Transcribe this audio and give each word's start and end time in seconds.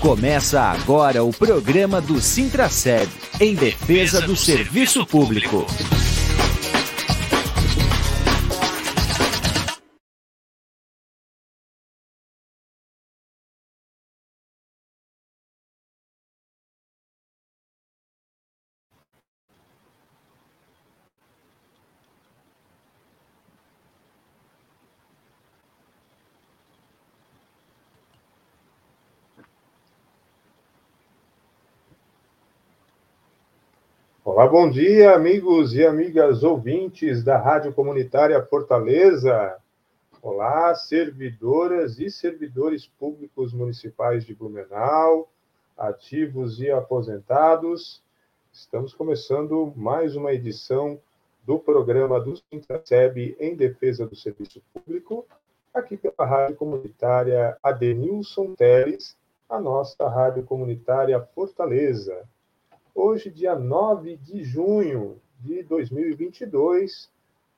Começa 0.00 0.62
agora 0.62 1.22
o 1.22 1.30
programa 1.30 2.00
do 2.00 2.22
Sintraceb, 2.22 3.06
em 3.38 3.54
defesa 3.54 4.22
do 4.22 4.34
serviço 4.34 5.04
público. 5.04 5.66
Bom 34.50 34.68
dia, 34.68 35.14
amigos 35.14 35.76
e 35.76 35.86
amigas 35.86 36.42
ouvintes 36.42 37.22
da 37.22 37.38
Rádio 37.38 37.72
Comunitária 37.72 38.42
Fortaleza. 38.42 39.56
Olá, 40.20 40.74
servidoras 40.74 42.00
e 42.00 42.10
servidores 42.10 42.84
públicos 42.84 43.52
municipais 43.52 44.26
de 44.26 44.34
Blumenau, 44.34 45.30
ativos 45.78 46.60
e 46.60 46.68
aposentados. 46.68 48.02
Estamos 48.52 48.92
começando 48.92 49.72
mais 49.76 50.16
uma 50.16 50.32
edição 50.32 50.98
do 51.46 51.56
programa 51.56 52.18
do 52.18 52.34
Sintraceb 52.36 53.36
em 53.38 53.54
defesa 53.54 54.04
do 54.04 54.16
serviço 54.16 54.60
público, 54.74 55.24
aqui 55.72 55.96
pela 55.96 56.28
Rádio 56.28 56.56
Comunitária 56.56 57.56
Adenilson 57.62 58.56
Teles, 58.56 59.16
a 59.48 59.60
nossa 59.60 60.08
Rádio 60.08 60.42
Comunitária 60.42 61.20
Fortaleza. 61.36 62.26
Hoje, 62.94 63.30
dia 63.30 63.54
9 63.54 64.16
de 64.16 64.42
junho 64.42 65.20
de 65.38 65.62
2022, 65.62 67.08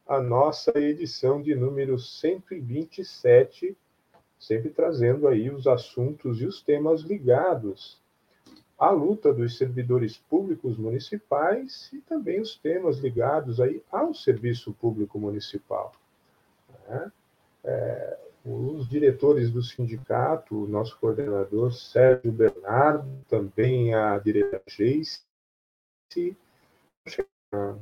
a 0.07 0.21
nossa 0.21 0.79
edição 0.79 1.41
de 1.41 1.55
número 1.55 1.99
127, 1.99 3.77
sempre 4.39 4.71
trazendo 4.71 5.27
aí 5.27 5.51
os 5.51 5.67
assuntos 5.67 6.41
e 6.41 6.47
os 6.47 6.61
temas 6.61 7.01
ligados 7.01 8.01
à 8.79 8.91
luta 8.91 9.33
dos 9.33 9.57
servidores 9.57 10.19
públicos 10.19 10.77
municipais 10.77 11.91
e 11.93 12.01
também 12.01 12.41
os 12.41 12.57
temas 12.57 12.99
ligados 12.99 13.59
aí 13.59 13.83
ao 13.91 14.13
serviço 14.13 14.73
público 14.75 15.19
municipal. 15.19 15.93
Né? 16.89 17.13
É, 17.65 18.19
os 18.45 18.89
diretores 18.89 19.51
do 19.51 19.63
sindicato, 19.63 20.65
o 20.65 20.69
nosso 20.69 20.99
coordenador 20.99 21.73
Sérgio 21.73 22.33
Bernardo, 22.33 23.09
também 23.29 23.95
a 23.95 24.19
diretora 24.19 24.63
Geice, 24.67 25.23
na 27.53 27.77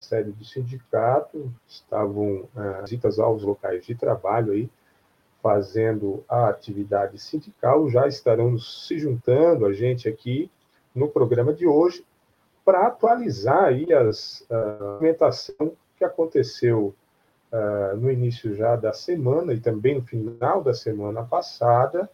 sede 0.00 0.32
do 0.32 0.44
sindicato, 0.44 1.52
estavam 1.66 2.48
uh, 2.54 2.82
visitas 2.82 3.18
aos 3.18 3.42
locais 3.42 3.84
de 3.84 3.94
trabalho 3.94 4.52
aí, 4.52 4.70
fazendo 5.42 6.24
a 6.28 6.48
atividade 6.48 7.18
sindical, 7.18 7.88
já 7.88 8.08
estarão 8.08 8.58
se 8.58 8.98
juntando 8.98 9.66
a 9.66 9.72
gente 9.72 10.08
aqui 10.08 10.50
no 10.94 11.08
programa 11.08 11.52
de 11.52 11.66
hoje 11.66 12.04
para 12.64 12.86
atualizar 12.86 13.64
aí 13.64 13.92
as, 13.92 14.44
a 14.50 14.82
movimentação 14.82 15.76
que 15.96 16.04
aconteceu 16.04 16.94
uh, 17.52 17.96
no 17.96 18.10
início 18.10 18.54
já 18.54 18.76
da 18.76 18.92
semana 18.92 19.52
e 19.52 19.60
também 19.60 19.96
no 19.96 20.02
final 20.02 20.62
da 20.62 20.74
semana 20.74 21.22
passada, 21.24 22.08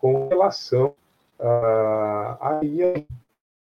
com 0.00 0.28
relação 0.28 0.94
uh, 1.38 2.36
ao 2.38 2.60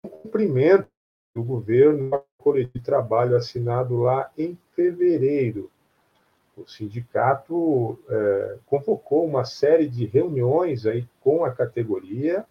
cumprimento 0.03 0.89
do 1.35 1.43
governo, 1.43 2.23
coletivo 2.39 2.73
de 2.75 2.81
trabalho 2.81 3.37
assinado 3.37 3.97
lá 3.97 4.31
em 4.37 4.57
fevereiro. 4.75 5.71
O 6.57 6.69
sindicato 6.69 7.99
é, 8.09 8.59
convocou 8.67 9.27
uma 9.27 9.45
série 9.45 9.89
de 9.89 10.07
reuniões 10.07 10.87
aí 10.87 11.05
com 11.21 11.45
a 11.45 11.51
categoria. 11.51 12.47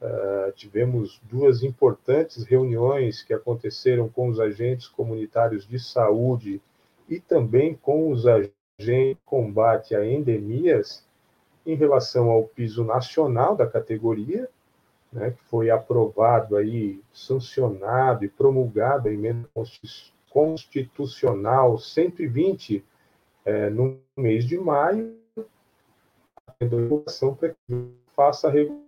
Uh, 0.00 0.52
tivemos 0.52 1.20
duas 1.24 1.64
importantes 1.64 2.44
reuniões 2.44 3.22
que 3.22 3.34
aconteceram 3.34 4.08
com 4.08 4.28
os 4.28 4.38
agentes 4.38 4.86
comunitários 4.86 5.66
de 5.66 5.78
saúde 5.80 6.60
e 7.08 7.18
também 7.18 7.74
com 7.74 8.10
os 8.10 8.26
agentes 8.26 8.54
de 8.78 9.16
combate 9.24 9.94
a 9.94 10.06
endemias 10.06 11.04
em 11.66 11.74
relação 11.74 12.30
ao 12.30 12.44
piso 12.44 12.84
nacional 12.84 13.56
da 13.56 13.66
categoria, 13.66 14.48
né, 15.12 15.30
que 15.30 15.42
foi 15.44 15.70
aprovado 15.70 16.56
aí, 16.56 17.02
sancionado 17.12 18.24
e 18.24 18.28
promulgado 18.28 19.08
a 19.08 19.12
emenda 19.12 19.48
constitucional 20.30 21.78
120 21.78 22.84
é, 23.44 23.70
no 23.70 23.98
mês 24.16 24.44
de 24.44 24.58
maio, 24.58 25.16
a 26.46 26.64
educação 26.64 27.34
para 27.34 27.50
que 27.50 27.92
faça 28.14 28.48
a 28.48 28.50
regulação 28.50 28.86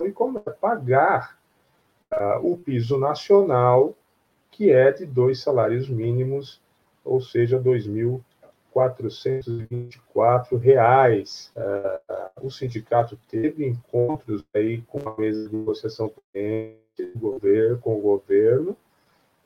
e 0.00 0.12
como 0.12 0.42
é 0.44 0.50
pagar 0.50 1.38
uh, 2.12 2.52
o 2.52 2.56
piso 2.56 2.98
nacional, 2.98 3.94
que 4.50 4.70
é 4.70 4.92
de 4.92 5.06
dois 5.06 5.40
salários 5.40 5.88
mínimos 5.88 6.60
ou 7.08 7.20
seja, 7.20 7.58
2.424 7.58 10.58
reais. 10.58 11.50
Uh, 11.56 12.46
o 12.46 12.50
sindicato 12.50 13.18
teve 13.28 13.66
encontros 13.66 14.44
aí 14.54 14.82
com 14.82 15.08
a 15.08 15.16
mesa 15.18 15.48
de 15.48 15.56
negociação 15.56 16.08
com 16.08 16.20
o 17.14 17.18
governo, 17.18 17.78
com 17.78 17.96
o 17.96 18.00
governo 18.00 18.76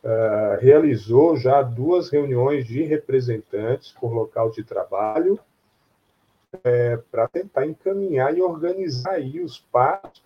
uh, 0.02 0.60
realizou 0.60 1.36
já 1.36 1.62
duas 1.62 2.10
reuniões 2.10 2.66
de 2.66 2.82
representantes 2.82 3.92
por 3.92 4.12
local 4.12 4.50
de 4.50 4.64
trabalho 4.64 5.38
é, 6.64 6.96
para 7.10 7.28
tentar 7.28 7.66
encaminhar 7.66 8.36
e 8.36 8.42
organizar 8.42 9.12
aí 9.12 9.40
os 9.40 9.58
passos 9.58 10.22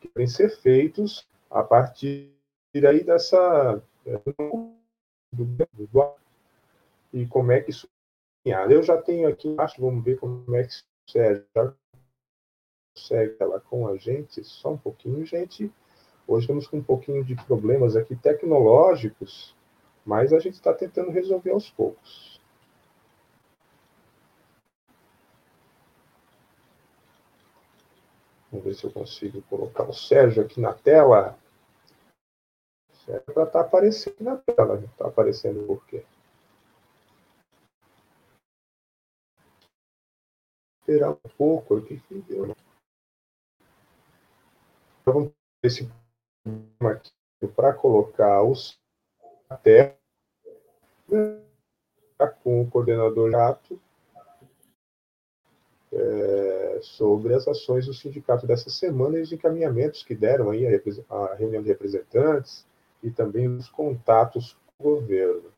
que 0.00 0.08
devem 0.14 0.26
ser 0.26 0.50
feitos 0.50 1.26
a 1.50 1.62
partir 1.62 2.30
aí 2.74 3.02
dessa 3.02 3.82
do, 4.04 4.74
do, 5.32 5.44
do 5.72 5.88
e 7.14 7.26
como 7.28 7.52
é 7.52 7.60
que 7.60 7.70
isso 7.70 7.88
Eu 8.44 8.82
já 8.82 9.00
tenho 9.00 9.28
aqui 9.28 9.48
embaixo, 9.48 9.80
vamos 9.80 10.04
ver 10.04 10.18
como 10.18 10.54
é 10.56 10.64
que 10.64 10.72
isso 10.72 10.84
serve. 11.08 11.46
Já 11.54 11.72
consegue 12.92 13.36
ela 13.38 13.60
com 13.60 13.86
a 13.86 13.96
gente, 13.96 14.42
só 14.42 14.72
um 14.72 14.76
pouquinho, 14.76 15.24
gente. 15.24 15.72
Hoje 16.26 16.44
estamos 16.44 16.66
com 16.66 16.78
um 16.78 16.82
pouquinho 16.82 17.24
de 17.24 17.36
problemas 17.36 17.94
aqui 17.94 18.16
tecnológicos, 18.16 19.54
mas 20.04 20.32
a 20.32 20.40
gente 20.40 20.54
está 20.54 20.74
tentando 20.74 21.12
resolver 21.12 21.52
aos 21.52 21.70
poucos. 21.70 22.40
Vamos 28.50 28.64
ver 28.66 28.74
se 28.74 28.84
eu 28.84 28.90
consigo 28.90 29.42
colocar 29.42 29.84
o 29.84 29.92
Sérgio 29.92 30.42
aqui 30.42 30.60
na 30.60 30.72
tela. 30.72 31.38
Sérgio 33.04 33.32
para 33.32 33.44
estar 33.44 33.60
tá 33.60 33.60
aparecendo 33.60 34.20
na 34.20 34.36
tela. 34.36 34.82
Está 34.84 35.06
aparecendo 35.06 35.64
por 35.66 35.84
quê? 35.86 36.04
Esperar 40.84 41.12
um 41.12 41.28
pouco, 41.38 41.76
o 41.76 41.82
que 41.82 41.98
que 41.98 42.20
deu, 42.20 42.46
né? 42.46 42.54
Então, 45.00 45.14
vamos 45.14 45.32
ter 45.62 45.68
esse 45.68 45.90
aqui 46.82 47.12
para 47.56 47.72
colocar 47.72 48.42
os 48.42 48.78
até 49.48 49.96
com 52.42 52.62
o 52.62 52.70
coordenador 52.70 53.30
Jato 53.30 53.80
é, 55.92 56.80
sobre 56.82 57.34
as 57.34 57.46
ações 57.46 57.86
do 57.86 57.94
sindicato 57.94 58.46
dessa 58.46 58.68
semana 58.68 59.18
e 59.18 59.22
os 59.22 59.32
encaminhamentos 59.32 60.02
que 60.02 60.14
deram 60.14 60.50
aí 60.50 60.66
a, 60.66 61.14
a 61.14 61.34
reunião 61.34 61.62
de 61.62 61.68
representantes 61.68 62.66
e 63.02 63.10
também 63.10 63.48
os 63.48 63.68
contatos 63.68 64.56
com 64.76 64.88
o 64.88 64.94
governo. 64.96 65.52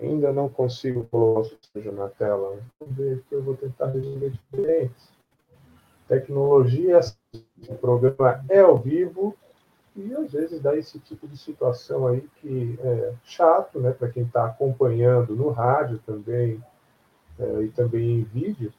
Ainda 0.00 0.32
não 0.32 0.48
consigo 0.48 1.04
colocar 1.04 1.40
o 1.40 1.44
sujo 1.44 1.92
na 1.92 2.08
tela. 2.08 2.58
Vamos 2.80 2.96
ver 2.96 3.22
que 3.28 3.34
eu 3.34 3.42
vou 3.42 3.56
tentar 3.56 3.86
resolver 3.86 4.30
diferente. 4.30 4.94
Tecnologia, 6.06 7.00
o 7.68 7.74
programa 7.74 8.44
é 8.48 8.60
ao 8.60 8.78
vivo 8.78 9.36
e 9.94 10.14
às 10.14 10.32
vezes 10.32 10.60
dá 10.60 10.76
esse 10.76 10.98
tipo 11.00 11.26
de 11.26 11.36
situação 11.36 12.06
aí 12.06 12.26
que 12.36 12.78
é 12.82 13.12
chato, 13.24 13.80
né, 13.80 13.90
para 13.90 14.08
quem 14.08 14.22
está 14.22 14.46
acompanhando 14.46 15.34
no 15.34 15.50
rádio 15.50 15.98
também 16.06 16.62
é, 17.38 17.62
e 17.62 17.68
também 17.70 18.20
em 18.20 18.22
vídeo. 18.22 18.72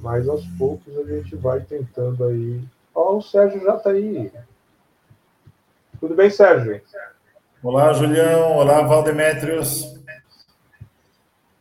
Mas 0.00 0.28
aos 0.28 0.46
poucos 0.58 0.96
a 0.98 1.04
gente 1.04 1.36
vai 1.36 1.60
tentando 1.60 2.24
aí. 2.24 2.62
Ó, 2.94 3.12
oh, 3.12 3.16
o 3.18 3.22
Sérgio 3.22 3.62
já 3.62 3.76
está 3.76 3.90
aí. 3.90 4.32
Tudo 6.00 6.14
bem, 6.14 6.30
Sérgio? 6.30 6.80
Olá, 7.62 7.92
Julião. 7.92 8.56
Olá, 8.56 8.80
Valdemétrios. 8.80 9.94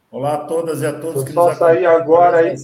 Olá 0.09 0.35
a 0.35 0.45
todas 0.45 0.81
e 0.81 0.85
a 0.85 0.97
todos 0.97 1.25
que 1.25 1.33
só 1.33 1.49
nos 1.49 1.57
sair 1.57 1.85
agora 1.85 2.37
aí. 2.37 2.55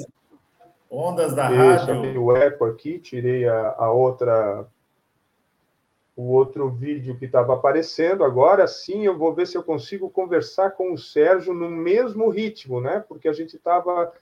Ondas 0.90 1.36
da 1.36 1.52
Isso, 1.52 1.86
rádio. 1.86 2.24
o 2.24 2.34
eco 2.34 2.64
aqui, 2.64 2.98
tirei 2.98 3.46
a, 3.46 3.76
a 3.78 3.92
outra 3.92 4.66
o 6.16 6.32
outro 6.32 6.70
vídeo 6.70 7.18
que 7.18 7.26
estava 7.26 7.56
aparecendo. 7.56 8.24
Agora 8.24 8.66
sim, 8.70 9.06
eu 9.06 9.18
vou 9.18 9.34
ver 9.34 9.48
se 9.48 9.58
eu 9.58 9.64
consigo 9.64 10.10
conversar 10.10 10.72
com 10.72 10.94
o 10.94 10.98
Sérgio 10.98 11.54
no 11.54 11.70
mesmo 11.70 12.30
ritmo, 12.30 12.80
né? 12.80 13.04
Porque 13.06 13.28
a 13.28 13.34
gente 13.34 13.58
estava 13.58 14.14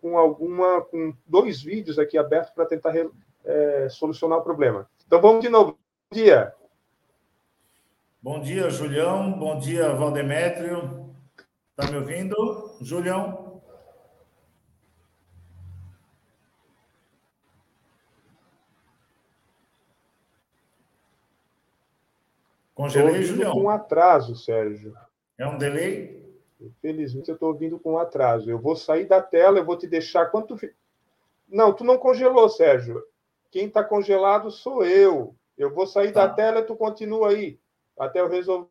com 0.00 0.16
alguma, 0.16 0.80
com 0.80 1.12
dois 1.26 1.62
vídeos 1.62 1.98
aqui 1.98 2.16
abertos 2.16 2.54
para 2.54 2.64
tentar 2.64 2.94
é, 3.44 3.88
solucionar 3.90 4.38
o 4.38 4.42
problema. 4.42 4.88
Então 5.06 5.20
vamos 5.20 5.42
de 5.42 5.50
novo. 5.50 5.72
Bom 6.10 6.16
dia. 6.16 6.54
Bom 8.24 8.38
dia, 8.38 8.70
Julião. 8.70 9.32
Bom 9.32 9.58
dia, 9.58 9.92
Valdemétrio. 9.94 11.12
Está 11.70 11.90
me 11.90 11.98
ouvindo, 11.98 12.36
Julião? 12.80 13.60
Congelei, 22.72 23.24
Julião. 23.24 23.54
com 23.54 23.68
atraso, 23.68 24.36
Sérgio. 24.36 24.94
É 25.36 25.44
um 25.44 25.58
delay? 25.58 26.24
Infelizmente, 26.60 27.28
eu 27.28 27.34
estou 27.34 27.48
ouvindo 27.48 27.76
com 27.76 27.98
atraso. 27.98 28.48
Eu 28.48 28.60
vou 28.60 28.76
sair 28.76 29.06
da 29.06 29.20
tela, 29.20 29.58
eu 29.58 29.64
vou 29.64 29.76
te 29.76 29.88
deixar. 29.88 30.26
Quanto. 30.26 30.56
Não, 31.48 31.72
tu 31.72 31.82
não 31.82 31.98
congelou, 31.98 32.48
Sérgio. 32.48 33.02
Quem 33.50 33.66
está 33.66 33.82
congelado 33.82 34.48
sou 34.48 34.84
eu. 34.84 35.34
Eu 35.58 35.74
vou 35.74 35.88
sair 35.88 36.12
tá. 36.12 36.28
da 36.28 36.32
tela 36.32 36.60
e 36.60 36.66
tu 36.66 36.76
continua 36.76 37.30
aí. 37.30 37.60
Até 37.98 38.20
eu 38.20 38.28
resolver. 38.28 38.70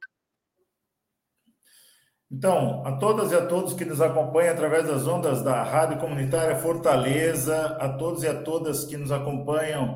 Então, 2.32 2.86
a 2.86 2.98
todas 2.98 3.34
e 3.34 3.36
a 3.36 3.46
todos 3.46 3.74
que 3.74 3.84
nos 3.84 4.00
acompanham 4.00 4.54
através 4.54 4.88
das 4.88 5.06
ondas 5.06 5.44
da 5.44 5.64
Rádio 5.64 6.00
Comunitária 6.00 6.56
Fortaleza, 6.56 7.76
a 7.78 7.90
todos 7.90 8.24
e 8.24 8.28
a 8.28 8.42
todas 8.42 8.86
que 8.86 8.96
nos 8.96 9.12
acompanham 9.12 9.96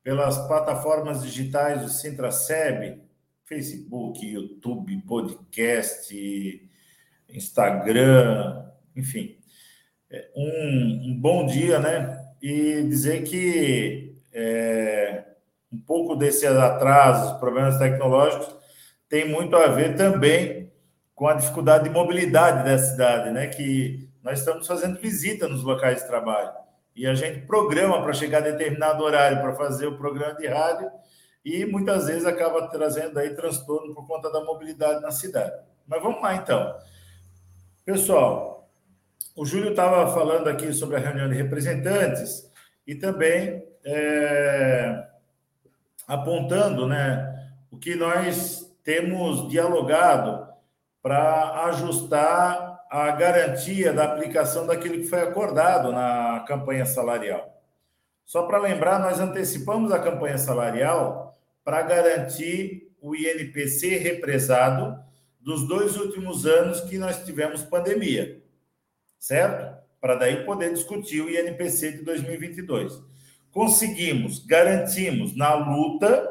pelas 0.00 0.38
plataformas 0.46 1.22
digitais 1.22 1.82
do 1.82 1.88
Sintraceb, 1.88 3.02
Facebook, 3.44 4.24
YouTube, 4.24 5.02
podcast, 5.02 6.70
Instagram, 7.28 8.70
enfim. 8.94 9.36
É, 10.08 10.30
um, 10.36 11.10
um 11.10 11.20
bom 11.20 11.44
dia, 11.44 11.80
né? 11.80 12.24
E 12.40 12.82
dizer 12.82 13.24
que 13.24 14.14
é, 14.32 15.24
um 15.74 15.80
pouco 15.80 16.14
desses 16.14 16.44
atrasos, 16.44 17.38
problemas 17.38 17.78
tecnológicos, 17.78 18.54
tem 19.08 19.28
muito 19.28 19.56
a 19.56 19.66
ver 19.66 19.96
também 19.96 20.72
com 21.14 21.26
a 21.26 21.34
dificuldade 21.34 21.84
de 21.84 21.90
mobilidade 21.90 22.64
da 22.64 22.78
cidade, 22.78 23.30
né? 23.30 23.48
Que 23.48 24.08
nós 24.22 24.38
estamos 24.38 24.66
fazendo 24.66 25.00
visita 25.00 25.48
nos 25.48 25.64
locais 25.64 26.00
de 26.00 26.06
trabalho 26.06 26.50
e 26.94 27.06
a 27.06 27.14
gente 27.14 27.40
programa 27.46 28.02
para 28.02 28.12
chegar 28.12 28.38
a 28.38 28.52
determinado 28.52 29.02
horário 29.02 29.40
para 29.40 29.54
fazer 29.54 29.86
o 29.86 29.98
programa 29.98 30.34
de 30.34 30.46
rádio 30.46 30.90
e 31.44 31.66
muitas 31.66 32.06
vezes 32.06 32.24
acaba 32.24 32.68
trazendo 32.68 33.18
aí 33.18 33.34
transtorno 33.34 33.92
por 33.94 34.06
conta 34.06 34.30
da 34.30 34.42
mobilidade 34.44 35.02
na 35.02 35.10
cidade. 35.10 35.52
Mas 35.86 36.02
vamos 36.02 36.22
lá 36.22 36.36
então. 36.36 36.74
Pessoal, 37.84 38.70
o 39.36 39.44
Júlio 39.44 39.70
estava 39.70 40.12
falando 40.14 40.48
aqui 40.48 40.72
sobre 40.72 40.96
a 40.96 41.00
reunião 41.00 41.28
de 41.28 41.34
representantes 41.34 42.50
e 42.86 42.94
também 42.94 43.62
é, 43.84 45.04
apontando 46.06 46.86
né, 46.86 47.50
o 47.70 47.78
que 47.78 47.94
nós 47.94 48.70
temos 48.82 49.48
dialogado 49.48 50.46
para 51.02 51.66
ajustar 51.66 52.84
a 52.90 53.10
garantia 53.10 53.92
da 53.92 54.04
aplicação 54.04 54.66
daquilo 54.66 54.98
que 54.98 55.08
foi 55.08 55.20
acordado 55.20 55.90
na 55.90 56.44
campanha 56.46 56.86
salarial. 56.86 57.60
Só 58.24 58.46
para 58.46 58.58
lembrar, 58.58 59.00
nós 59.00 59.20
antecipamos 59.20 59.92
a 59.92 59.98
campanha 59.98 60.38
salarial 60.38 61.34
para 61.64 61.82
garantir 61.82 62.94
o 63.00 63.14
INPC 63.14 63.96
represado 63.98 64.98
dos 65.40 65.68
dois 65.68 65.96
últimos 65.96 66.46
anos 66.46 66.80
que 66.80 66.96
nós 66.96 67.24
tivemos 67.24 67.62
pandemia, 67.62 68.42
certo? 69.18 69.76
Para 70.00 70.14
daí 70.14 70.44
poder 70.44 70.72
discutir 70.72 71.20
o 71.20 71.28
INPC 71.28 71.92
de 71.92 72.02
2022. 72.02 73.02
Conseguimos, 73.54 74.44
garantimos 74.44 75.36
na 75.36 75.54
luta 75.54 76.28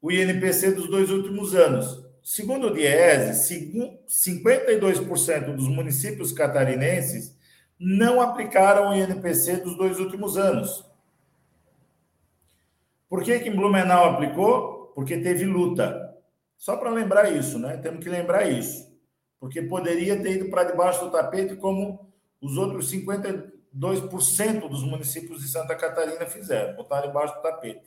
o 0.00 0.12
INPC 0.12 0.70
dos 0.70 0.88
dois 0.88 1.10
últimos 1.10 1.56
anos. 1.56 2.06
Segundo 2.22 2.68
o 2.68 2.72
DIESE, 2.72 3.74
52% 4.06 5.56
dos 5.56 5.66
municípios 5.66 6.30
catarinenses 6.30 7.36
não 7.76 8.20
aplicaram 8.20 8.90
o 8.90 8.94
INPC 8.94 9.56
dos 9.56 9.76
dois 9.76 9.98
últimos 9.98 10.38
anos. 10.38 10.84
Por 13.08 13.24
que, 13.24 13.40
que 13.40 13.50
Blumenau 13.50 14.10
aplicou? 14.10 14.92
Porque 14.94 15.18
teve 15.18 15.44
luta. 15.44 16.16
Só 16.56 16.76
para 16.76 16.90
lembrar 16.90 17.32
isso, 17.32 17.58
né? 17.58 17.76
Temos 17.78 18.04
que 18.04 18.08
lembrar 18.08 18.48
isso. 18.48 18.86
Porque 19.40 19.60
poderia 19.62 20.22
ter 20.22 20.36
ido 20.36 20.48
para 20.48 20.62
debaixo 20.64 21.04
do 21.04 21.10
tapete, 21.10 21.56
como 21.56 22.12
os 22.40 22.56
outros 22.56 22.88
52% 23.78 24.68
dos 24.68 24.82
municípios 24.82 25.40
de 25.40 25.48
Santa 25.48 25.74
Catarina 25.74 26.24
fizeram, 26.26 26.74
botaram 26.74 27.08
debaixo 27.08 27.34
do 27.34 27.42
tapete. 27.42 27.82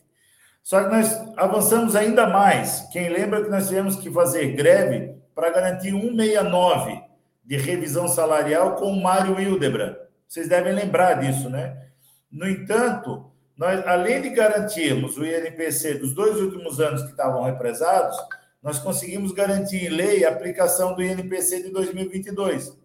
Só 0.61 0.83
que 0.83 0.89
nós 0.89 1.11
avançamos 1.35 1.95
ainda 1.95 2.27
mais. 2.27 2.87
Quem 2.91 3.09
lembra 3.09 3.43
que 3.43 3.49
nós 3.49 3.67
tivemos 3.67 3.95
que 3.95 4.11
fazer 4.11 4.55
greve 4.55 5.15
para 5.33 5.49
garantir 5.49 5.91
169 5.91 7.01
de 7.43 7.57
revisão 7.57 8.07
salarial 8.07 8.75
com 8.75 8.91
o 8.91 9.01
Mário 9.01 9.39
Hildebrand. 9.39 9.95
Vocês 10.27 10.47
devem 10.47 10.73
lembrar 10.73 11.15
disso, 11.15 11.49
né? 11.49 11.87
No 12.31 12.47
entanto, 12.47 13.31
nós, 13.57 13.83
além 13.87 14.21
de 14.21 14.29
garantirmos 14.29 15.17
o 15.17 15.25
INPC 15.25 15.95
dos 15.95 16.13
dois 16.13 16.39
últimos 16.39 16.79
anos 16.79 17.01
que 17.01 17.09
estavam 17.09 17.43
represados, 17.43 18.15
nós 18.61 18.77
conseguimos 18.77 19.31
garantir 19.31 19.85
em 19.85 19.89
lei 19.89 20.23
a 20.23 20.29
aplicação 20.29 20.93
do 20.93 21.01
INPC 21.01 21.63
de 21.63 21.71
2022. 21.71 22.77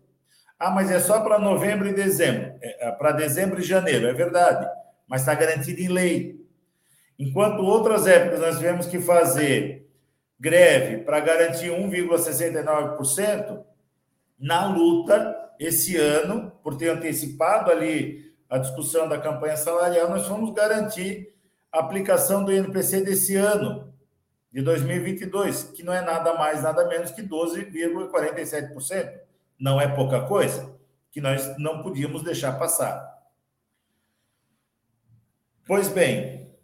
Ah, 0.64 0.70
mas 0.70 0.90
é 0.90 0.98
só 0.98 1.20
para 1.20 1.38
novembro 1.38 1.86
e 1.86 1.92
dezembro, 1.92 2.54
é, 2.62 2.88
é 2.88 2.90
para 2.90 3.12
dezembro 3.12 3.60
e 3.60 3.62
janeiro, 3.62 4.06
é 4.06 4.14
verdade, 4.14 4.66
mas 5.06 5.20
está 5.20 5.34
garantido 5.34 5.82
em 5.82 5.88
lei. 5.88 6.42
Enquanto 7.18 7.62
outras 7.62 8.06
épocas 8.06 8.40
nós 8.40 8.56
tivemos 8.56 8.86
que 8.86 8.98
fazer 8.98 9.86
greve 10.40 11.04
para 11.04 11.20
garantir 11.20 11.68
1,69%, 11.68 13.62
na 14.38 14.66
luta, 14.66 15.36
esse 15.60 15.98
ano, 15.98 16.50
por 16.62 16.78
ter 16.78 16.88
antecipado 16.88 17.70
ali 17.70 18.32
a 18.48 18.56
discussão 18.56 19.06
da 19.06 19.20
campanha 19.20 19.58
salarial, 19.58 20.08
nós 20.08 20.26
fomos 20.26 20.54
garantir 20.54 21.30
a 21.70 21.80
aplicação 21.80 22.42
do 22.42 22.50
INPC 22.50 23.02
desse 23.02 23.36
ano, 23.36 23.92
de 24.50 24.62
2022, 24.62 25.64
que 25.74 25.82
não 25.82 25.92
é 25.92 26.00
nada 26.00 26.32
mais, 26.32 26.62
nada 26.62 26.88
menos 26.88 27.10
que 27.10 27.22
12,47%. 27.22 29.24
Não 29.58 29.80
é 29.80 29.88
pouca 29.88 30.26
coisa, 30.26 30.74
que 31.10 31.20
nós 31.20 31.56
não 31.58 31.82
podíamos 31.82 32.22
deixar 32.22 32.58
passar. 32.58 33.14
Pois 35.66 35.88
bem, 35.88 36.54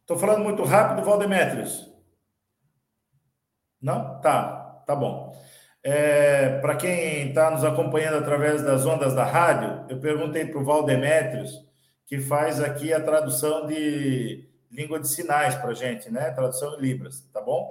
estou 0.00 0.18
falando 0.18 0.42
muito 0.42 0.64
rápido, 0.64 1.04
Valdemetrios? 1.04 1.92
Não? 3.80 4.20
Tá, 4.20 4.82
tá 4.86 4.96
bom. 4.96 5.32
É, 5.82 6.58
para 6.60 6.76
quem 6.76 7.28
está 7.28 7.50
nos 7.50 7.62
acompanhando 7.62 8.16
através 8.16 8.62
das 8.62 8.86
ondas 8.86 9.14
da 9.14 9.24
rádio, 9.24 9.84
eu 9.88 10.00
perguntei 10.00 10.46
para 10.46 10.58
o 10.58 10.64
Valdemétrios, 10.64 11.62
que 12.06 12.18
faz 12.18 12.60
aqui 12.60 12.92
a 12.92 13.02
tradução 13.02 13.66
de 13.66 14.48
língua 14.70 14.98
de 14.98 15.08
sinais 15.08 15.54
para 15.54 15.74
gente, 15.74 16.10
né? 16.10 16.30
Tradução 16.30 16.74
em 16.74 16.80
Libras, 16.80 17.20
tá 17.32 17.40
bom? 17.40 17.68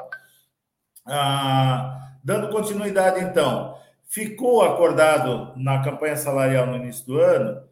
Ah, 1.05 2.12
dando 2.23 2.49
continuidade, 2.49 3.19
então, 3.19 3.77
ficou 4.07 4.61
acordado 4.61 5.53
na 5.57 5.81
campanha 5.83 6.15
salarial 6.15 6.67
no 6.67 6.77
início 6.77 7.05
do 7.05 7.19
ano 7.19 7.63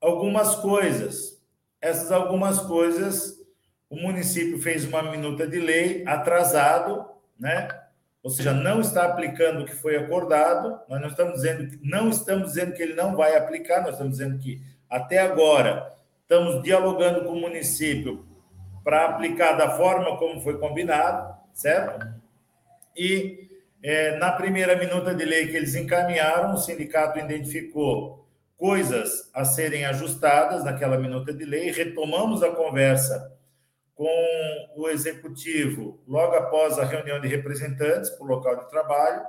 algumas 0.00 0.54
coisas. 0.56 1.38
Essas 1.80 2.10
algumas 2.10 2.58
coisas, 2.60 3.38
o 3.88 3.96
município 3.96 4.60
fez 4.60 4.84
uma 4.84 5.02
minuta 5.02 5.46
de 5.46 5.58
lei 5.58 6.04
atrasado, 6.06 7.06
né? 7.38 7.68
ou 8.22 8.30
seja, 8.30 8.52
não 8.52 8.80
está 8.80 9.04
aplicando 9.04 9.62
o 9.62 9.64
que 9.64 9.74
foi 9.74 9.96
acordado. 9.96 10.80
Nós 10.88 11.00
não 11.00 11.08
estamos 11.08 11.34
dizendo 11.34 11.78
não 11.82 12.08
estamos 12.08 12.48
dizendo 12.48 12.72
que 12.72 12.82
ele 12.82 12.94
não 12.94 13.16
vai 13.16 13.36
aplicar, 13.36 13.82
nós 13.82 13.92
estamos 13.92 14.18
dizendo 14.18 14.38
que 14.38 14.62
até 14.88 15.18
agora 15.18 15.92
estamos 16.22 16.62
dialogando 16.62 17.24
com 17.24 17.32
o 17.32 17.40
município 17.40 18.26
para 18.84 19.06
aplicar 19.06 19.52
da 19.54 19.76
forma 19.76 20.16
como 20.16 20.40
foi 20.40 20.58
combinado, 20.58 21.34
certo? 21.52 22.06
E 22.96 23.49
é, 23.82 24.18
na 24.18 24.32
primeira 24.32 24.76
minuta 24.76 25.14
de 25.14 25.24
lei 25.24 25.48
que 25.48 25.56
eles 25.56 25.74
encaminharam, 25.74 26.54
o 26.54 26.58
sindicato 26.58 27.18
identificou 27.18 28.28
coisas 28.56 29.30
a 29.32 29.44
serem 29.44 29.86
ajustadas 29.86 30.64
naquela 30.64 30.98
minuta 30.98 31.32
de 31.32 31.44
lei, 31.46 31.70
retomamos 31.70 32.42
a 32.42 32.50
conversa 32.50 33.34
com 33.94 34.70
o 34.76 34.88
executivo 34.88 35.98
logo 36.06 36.34
após 36.34 36.78
a 36.78 36.84
reunião 36.84 37.20
de 37.20 37.28
representantes 37.28 38.10
para 38.10 38.24
o 38.24 38.28
local 38.28 38.56
de 38.56 38.70
trabalho. 38.70 39.22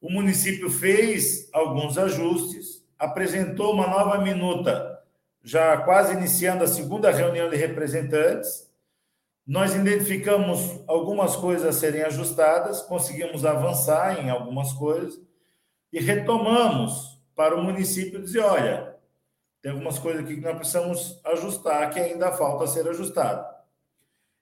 O 0.00 0.10
município 0.10 0.70
fez 0.70 1.48
alguns 1.52 1.96
ajustes, 1.98 2.82
apresentou 2.98 3.72
uma 3.72 3.86
nova 3.86 4.18
minuta, 4.18 5.02
já 5.42 5.78
quase 5.78 6.14
iniciando 6.14 6.64
a 6.64 6.68
segunda 6.68 7.10
reunião 7.10 7.48
de 7.50 7.56
representantes. 7.56 8.70
Nós 9.46 9.74
identificamos 9.74 10.80
algumas 10.86 11.36
coisas 11.36 11.66
a 11.66 11.78
serem 11.78 12.02
ajustadas, 12.02 12.80
conseguimos 12.80 13.44
avançar 13.44 14.24
em 14.24 14.30
algumas 14.30 14.72
coisas 14.72 15.20
e 15.92 16.00
retomamos 16.00 17.22
para 17.36 17.54
o 17.54 17.62
município 17.62 18.22
dizer: 18.22 18.40
olha, 18.40 18.96
tem 19.60 19.72
algumas 19.72 19.98
coisas 19.98 20.24
aqui 20.24 20.36
que 20.36 20.40
nós 20.40 20.56
precisamos 20.56 21.20
ajustar, 21.24 21.90
que 21.90 22.00
ainda 22.00 22.32
falta 22.32 22.66
ser 22.66 22.88
ajustado. 22.88 23.54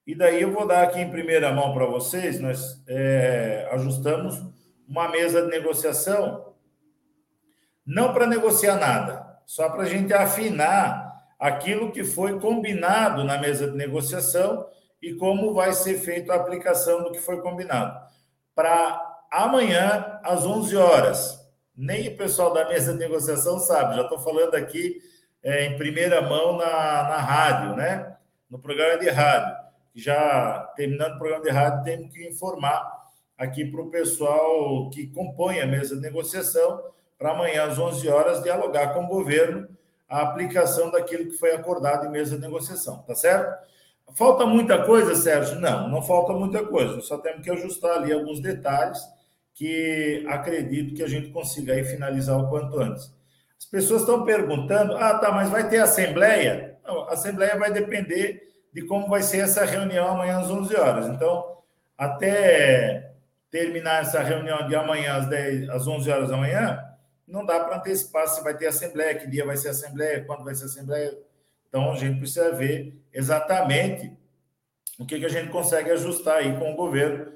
E 0.07 0.15
daí 0.15 0.43
eu 0.43 0.53
vou 0.53 0.67
dar 0.67 0.83
aqui 0.83 1.01
em 1.01 1.11
primeira 1.11 1.53
mão 1.53 1.75
para 1.75 1.87
vocês, 1.87 2.41
nós 2.41 2.81
é, 2.87 3.69
ajustamos 3.73 4.41
uma 4.87 5.09
mesa 5.09 5.43
de 5.43 5.49
negociação, 5.49 6.55
não 7.85 8.13
para 8.13 8.27
negociar 8.27 8.77
nada, 8.77 9.41
só 9.47 9.69
para 9.69 9.83
a 9.83 9.89
gente 9.89 10.13
afinar 10.13 11.13
aquilo 11.39 11.91
que 11.91 12.05
foi 12.05 12.39
combinado 12.39 13.25
na 13.25 13.39
mesa 13.39 13.69
de 13.69 13.77
negociação 13.77 14.67
e 15.03 15.15
como 15.15 15.53
vai 15.53 15.73
ser 15.73 15.99
feita 15.99 16.33
a 16.33 16.37
aplicação 16.37 17.03
do 17.03 17.11
que 17.11 17.19
foi 17.19 17.41
combinado. 17.43 17.99
Para 18.55 19.25
amanhã, 19.31 20.21
às 20.23 20.47
11 20.47 20.77
horas, 20.77 21.53
nem 21.77 22.09
o 22.09 22.17
pessoal 22.17 22.53
da 22.53 22.69
mesa 22.69 22.93
de 22.93 22.99
negociação 22.99 23.59
sabe, 23.59 23.97
já 23.97 24.03
estou 24.03 24.21
falando 24.21 24.55
aqui 24.55 25.01
é, 25.43 25.65
em 25.65 25.77
primeira 25.77 26.23
mão 26.23 26.57
na, 26.57 26.65
na 26.65 27.17
rádio, 27.17 27.75
né? 27.75 28.17
no 28.49 28.59
programa 28.59 28.99
de 28.99 29.09
rádio 29.11 29.63
já 29.95 30.73
terminando 30.77 31.15
o 31.15 31.19
programa 31.19 31.45
de 31.45 31.51
rádio, 31.51 31.85
temos 31.85 32.13
que 32.13 32.27
informar 32.27 33.03
aqui 33.37 33.65
para 33.65 33.83
o 33.83 33.91
pessoal 33.91 34.89
que 34.91 35.07
compõe 35.09 35.61
a 35.61 35.67
mesa 35.67 35.97
de 35.97 36.01
negociação, 36.01 36.83
para 37.19 37.33
amanhã 37.33 37.65
às 37.65 37.79
11 37.79 38.09
horas 38.09 38.43
dialogar 38.43 38.95
com 38.95 39.05
o 39.05 39.09
governo 39.09 39.69
a 40.09 40.23
aplicação 40.23 40.91
daquilo 40.91 41.31
que 41.31 41.37
foi 41.37 41.55
acordado 41.55 42.07
em 42.07 42.11
mesa 42.11 42.37
de 42.37 42.43
negociação, 42.43 43.03
tá 43.03 43.15
certo? 43.15 43.67
Falta 44.15 44.45
muita 44.45 44.85
coisa, 44.85 45.15
Sérgio? 45.15 45.59
Não, 45.61 45.89
não 45.89 46.03
falta 46.03 46.33
muita 46.33 46.65
coisa, 46.65 47.01
só 47.01 47.19
temos 47.19 47.43
que 47.43 47.51
ajustar 47.51 47.99
ali 47.99 48.13
alguns 48.13 48.41
detalhes 48.41 48.99
que 49.55 50.25
acredito 50.29 50.95
que 50.95 51.03
a 51.03 51.09
gente 51.09 51.31
consiga 51.31 51.73
aí 51.73 51.85
finalizar 51.85 52.39
o 52.39 52.49
quanto 52.49 52.79
antes. 52.79 53.13
As 53.59 53.65
pessoas 53.65 54.03
estão 54.03 54.25
perguntando: 54.25 54.97
ah, 54.97 55.19
tá, 55.19 55.31
mas 55.31 55.49
vai 55.49 55.69
ter 55.69 55.79
assembleia? 55.79 56.79
Não, 56.85 57.09
a 57.09 57.13
assembleia 57.13 57.57
vai 57.57 57.73
depender 57.73 58.53
de 58.73 58.83
como 58.83 59.09
vai 59.09 59.23
ser 59.23 59.39
essa 59.39 59.65
reunião 59.65 60.09
amanhã 60.09 60.41
às 60.41 60.51
11 60.51 60.77
horas. 60.77 61.07
Então, 61.09 61.59
até 61.97 63.13
terminar 63.51 64.03
essa 64.03 64.21
reunião 64.23 64.67
de 64.67 64.75
amanhã 64.75 65.15
às, 65.15 65.27
10, 65.27 65.69
às 65.69 65.87
11 65.87 66.11
horas 66.11 66.29
da 66.31 66.37
manhã, 66.37 66.83
não 67.27 67.45
dá 67.45 67.61
para 67.61 67.77
antecipar 67.77 68.27
se 68.27 68.43
vai 68.43 68.57
ter 68.57 68.67
assembleia, 68.67 69.15
que 69.15 69.29
dia 69.29 69.45
vai 69.45 69.57
ser 69.57 69.69
assembleia, 69.69 70.25
quando 70.25 70.43
vai 70.43 70.55
ser 70.55 70.65
assembleia. 70.65 71.17
Então, 71.73 71.91
a 71.91 71.97
gente 71.97 72.19
precisa 72.19 72.53
ver 72.53 73.03
exatamente 73.11 74.15
o 74.99 75.07
que, 75.07 75.19
que 75.19 75.25
a 75.25 75.31
gente 75.31 75.51
consegue 75.51 75.91
ajustar 75.91 76.37
aí 76.37 76.55
com 76.59 76.71
o 76.71 76.77
governo, 76.77 77.33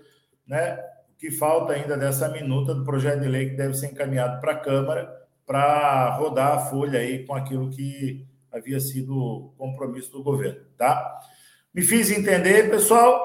né? 0.46 0.78
O 1.08 1.16
que 1.16 1.30
falta 1.30 1.72
ainda 1.72 1.96
dessa 1.96 2.28
minuta 2.28 2.74
do 2.74 2.84
projeto 2.84 3.22
de 3.22 3.28
lei 3.28 3.48
que 3.48 3.56
deve 3.56 3.72
ser 3.72 3.86
encaminhado 3.86 4.38
para 4.38 4.52
a 4.52 4.60
Câmara 4.60 5.26
para 5.46 6.10
rodar 6.16 6.52
a 6.52 6.58
folha 6.66 7.00
aí 7.00 7.24
com 7.24 7.34
aquilo 7.34 7.70
que 7.70 8.26
havia 8.52 8.78
sido 8.78 9.54
compromisso 9.56 10.12
do 10.12 10.22
governo, 10.22 10.66
tá? 10.76 11.18
Me 11.72 11.80
fiz 11.80 12.10
entender, 12.10 12.68
pessoal? 12.68 13.18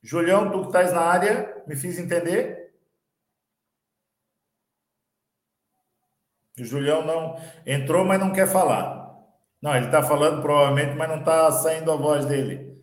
Julião, 0.00 0.52
tu 0.52 0.60
que 0.60 0.66
estás 0.68 0.92
na 0.92 1.00
área, 1.00 1.64
me 1.66 1.74
fiz 1.74 1.98
entender? 1.98 2.72
O 6.56 6.64
Julião 6.64 7.04
não 7.04 7.36
entrou, 7.66 8.04
mas 8.04 8.20
não 8.20 8.32
quer 8.32 8.46
falar. 8.46 8.99
Não, 9.60 9.76
ele 9.76 9.86
está 9.86 10.02
falando 10.02 10.40
provavelmente, 10.40 10.96
mas 10.96 11.08
não 11.08 11.18
está 11.18 11.50
saindo 11.52 11.92
a 11.92 11.96
voz 11.96 12.24
dele. 12.24 12.80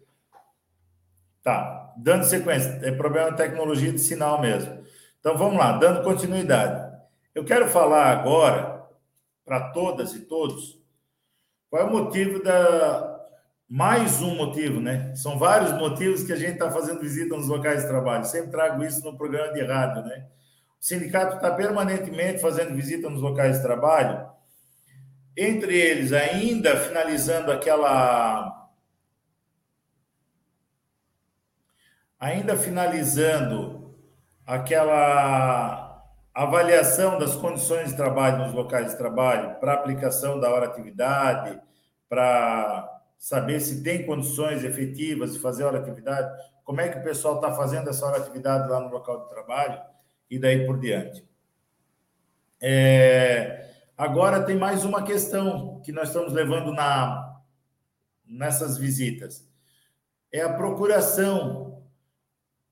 Tá, 1.43 1.93
dando 1.97 2.23
sequência, 2.23 2.79
é 2.83 2.91
problema 2.91 3.31
de 3.31 3.37
tecnologia 3.37 3.91
de 3.91 3.99
sinal 3.99 4.41
mesmo. 4.41 4.83
Então 5.19 5.37
vamos 5.37 5.57
lá, 5.57 5.77
dando 5.77 6.03
continuidade. 6.03 6.95
Eu 7.33 7.45
quero 7.45 7.67
falar 7.67 8.11
agora 8.11 8.85
para 9.45 9.71
todas 9.71 10.13
e 10.13 10.21
todos 10.21 10.77
qual 11.69 11.81
é 11.81 11.85
o 11.85 11.91
motivo 11.91 12.41
da. 12.41 13.15
Mais 13.69 14.21
um 14.21 14.33
motivo, 14.33 14.79
né? 14.79 15.13
São 15.13 15.37
vários 15.37 15.73
motivos 15.73 16.23
que 16.23 16.31
a 16.31 16.37
gente 16.37 16.53
está 16.53 16.71
fazendo 16.71 17.01
visita 17.01 17.35
nos 17.35 17.49
locais 17.49 17.81
de 17.81 17.89
trabalho. 17.89 18.23
Sempre 18.23 18.51
trago 18.51 18.81
isso 18.81 19.03
no 19.03 19.17
programa 19.17 19.51
de 19.51 19.61
rádio, 19.61 20.03
né? 20.03 20.25
O 20.79 20.85
sindicato 20.85 21.35
está 21.35 21.51
permanentemente 21.51 22.39
fazendo 22.39 22.73
visita 22.73 23.09
nos 23.09 23.21
locais 23.21 23.57
de 23.57 23.63
trabalho, 23.63 24.25
entre 25.37 25.77
eles, 25.77 26.11
ainda 26.11 26.75
finalizando 26.75 27.51
aquela. 27.51 28.67
Ainda 32.19 32.57
finalizando 32.57 33.95
aquela 34.43 36.03
avaliação 36.33 37.19
das 37.19 37.35
condições 37.35 37.89
de 37.89 37.95
trabalho 37.95 38.39
nos 38.39 38.53
locais 38.53 38.91
de 38.91 38.97
trabalho, 38.97 39.59
para 39.59 39.73
aplicação 39.73 40.39
da 40.39 40.49
hora 40.49 40.65
atividade, 40.65 41.59
para 42.09 43.01
saber 43.19 43.59
se 43.59 43.83
tem 43.83 44.05
condições 44.05 44.63
efetivas 44.63 45.33
de 45.33 45.39
fazer 45.39 45.63
hora 45.63 45.79
atividade, 45.79 46.31
como 46.63 46.81
é 46.81 46.89
que 46.89 46.97
o 46.97 47.03
pessoal 47.03 47.35
está 47.35 47.53
fazendo 47.53 47.89
essa 47.89 48.05
hora 48.05 48.17
atividade 48.17 48.67
lá 48.69 48.79
no 48.79 48.89
local 48.89 49.23
de 49.23 49.29
trabalho 49.29 49.79
e 50.29 50.39
daí 50.39 50.65
por 50.65 50.79
diante. 50.79 51.27
É, 52.59 53.66
agora 53.97 54.43
tem 54.43 54.55
mais 54.55 54.85
uma 54.85 55.03
questão 55.03 55.81
que 55.81 55.91
nós 55.91 56.09
estamos 56.09 56.31
levando 56.31 56.71
na, 56.71 57.41
nessas 58.25 58.77
visitas. 58.77 59.45
É 60.31 60.41
a 60.41 60.53
procuração 60.53 61.67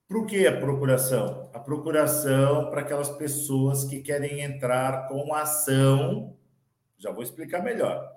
por 0.08 0.24
que 0.24 0.46
a 0.46 0.60
procuração? 0.60 1.50
A 1.52 1.58
procuração 1.58 2.70
para 2.70 2.82
aquelas 2.82 3.10
pessoas 3.10 3.84
que 3.84 4.00
querem 4.00 4.40
entrar 4.40 5.08
com 5.08 5.34
ação, 5.34 6.36
já 6.96 7.10
vou 7.10 7.24
explicar 7.24 7.60
melhor, 7.60 8.08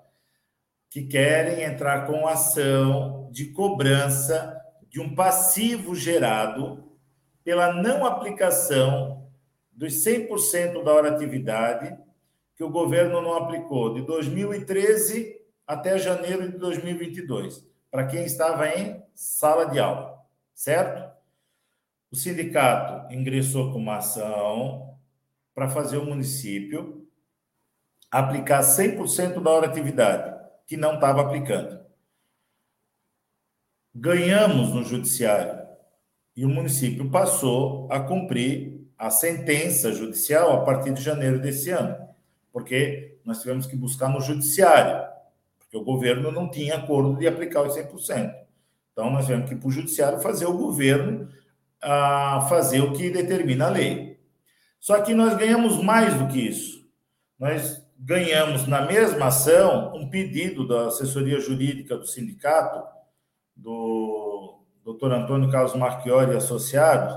que 0.88 1.02
querem 1.06 1.64
entrar 1.64 2.06
com 2.06 2.28
ação 2.28 3.28
de 3.32 3.46
cobrança 3.46 4.56
de 4.88 5.00
um 5.00 5.16
passivo 5.16 5.96
gerado 5.96 6.84
pela 7.42 7.72
não 7.72 8.06
aplicação 8.06 9.28
dos 9.72 9.94
100% 10.04 10.84
da 10.84 10.92
hora 10.92 11.10
atividade 11.10 11.96
que 12.60 12.64
o 12.64 12.68
governo 12.68 13.22
não 13.22 13.34
aplicou 13.34 13.94
de 13.94 14.02
2013 14.02 15.34
até 15.66 15.96
janeiro 15.96 16.52
de 16.52 16.58
2022, 16.58 17.66
para 17.90 18.06
quem 18.06 18.22
estava 18.22 18.68
em 18.68 19.02
sala 19.14 19.64
de 19.64 19.78
aula, 19.78 20.22
certo? 20.52 21.10
O 22.10 22.16
sindicato 22.16 23.14
ingressou 23.14 23.72
com 23.72 23.78
uma 23.78 23.96
ação 23.96 24.94
para 25.54 25.70
fazer 25.70 25.96
o 25.96 26.04
município 26.04 27.08
aplicar 28.10 28.60
100% 28.60 29.40
da 29.40 29.50
hora 29.50 29.66
atividade, 29.66 30.38
que 30.66 30.76
não 30.76 30.96
estava 30.96 31.22
aplicando. 31.22 31.80
Ganhamos 33.94 34.74
no 34.74 34.84
judiciário 34.84 35.66
e 36.36 36.44
o 36.44 36.48
município 36.50 37.10
passou 37.10 37.90
a 37.90 38.00
cumprir 38.00 38.86
a 38.98 39.08
sentença 39.08 39.94
judicial 39.94 40.52
a 40.52 40.62
partir 40.62 40.92
de 40.92 41.00
janeiro 41.00 41.40
desse 41.40 41.70
ano, 41.70 42.09
porque 42.52 43.18
nós 43.24 43.40
tivemos 43.40 43.66
que 43.66 43.76
buscar 43.76 44.08
no 44.08 44.20
judiciário, 44.20 45.08
porque 45.58 45.76
o 45.76 45.84
governo 45.84 46.32
não 46.32 46.50
tinha 46.50 46.76
acordo 46.76 47.16
de 47.16 47.26
aplicar 47.26 47.62
os 47.62 47.76
100%. 47.76 48.34
Então, 48.92 49.10
nós 49.10 49.26
tivemos 49.26 49.48
que 49.48 49.54
ir 49.54 49.58
para 49.58 49.68
o 49.68 49.72
judiciário 49.72 50.20
fazer 50.20 50.46
o 50.46 50.56
governo 50.56 51.28
a 51.80 52.46
fazer 52.48 52.80
o 52.80 52.92
que 52.92 53.10
determina 53.10 53.66
a 53.66 53.70
lei. 53.70 54.20
Só 54.78 55.00
que 55.00 55.14
nós 55.14 55.36
ganhamos 55.36 55.82
mais 55.82 56.14
do 56.14 56.28
que 56.28 56.40
isso. 56.40 56.86
Nós 57.38 57.82
ganhamos 57.98 58.66
na 58.66 58.82
mesma 58.82 59.26
ação 59.26 59.94
um 59.94 60.08
pedido 60.08 60.66
da 60.66 60.88
assessoria 60.88 61.38
jurídica 61.38 61.96
do 61.96 62.06
sindicato, 62.06 62.82
do 63.54 64.62
Dr. 64.84 65.12
Antônio 65.12 65.50
Carlos 65.50 65.74
Marchiori 65.74 66.32
e 66.32 66.36
Associados, 66.36 67.14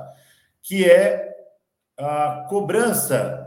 que 0.61 0.89
é 0.89 1.33
a 1.97 2.45
cobrança 2.49 3.42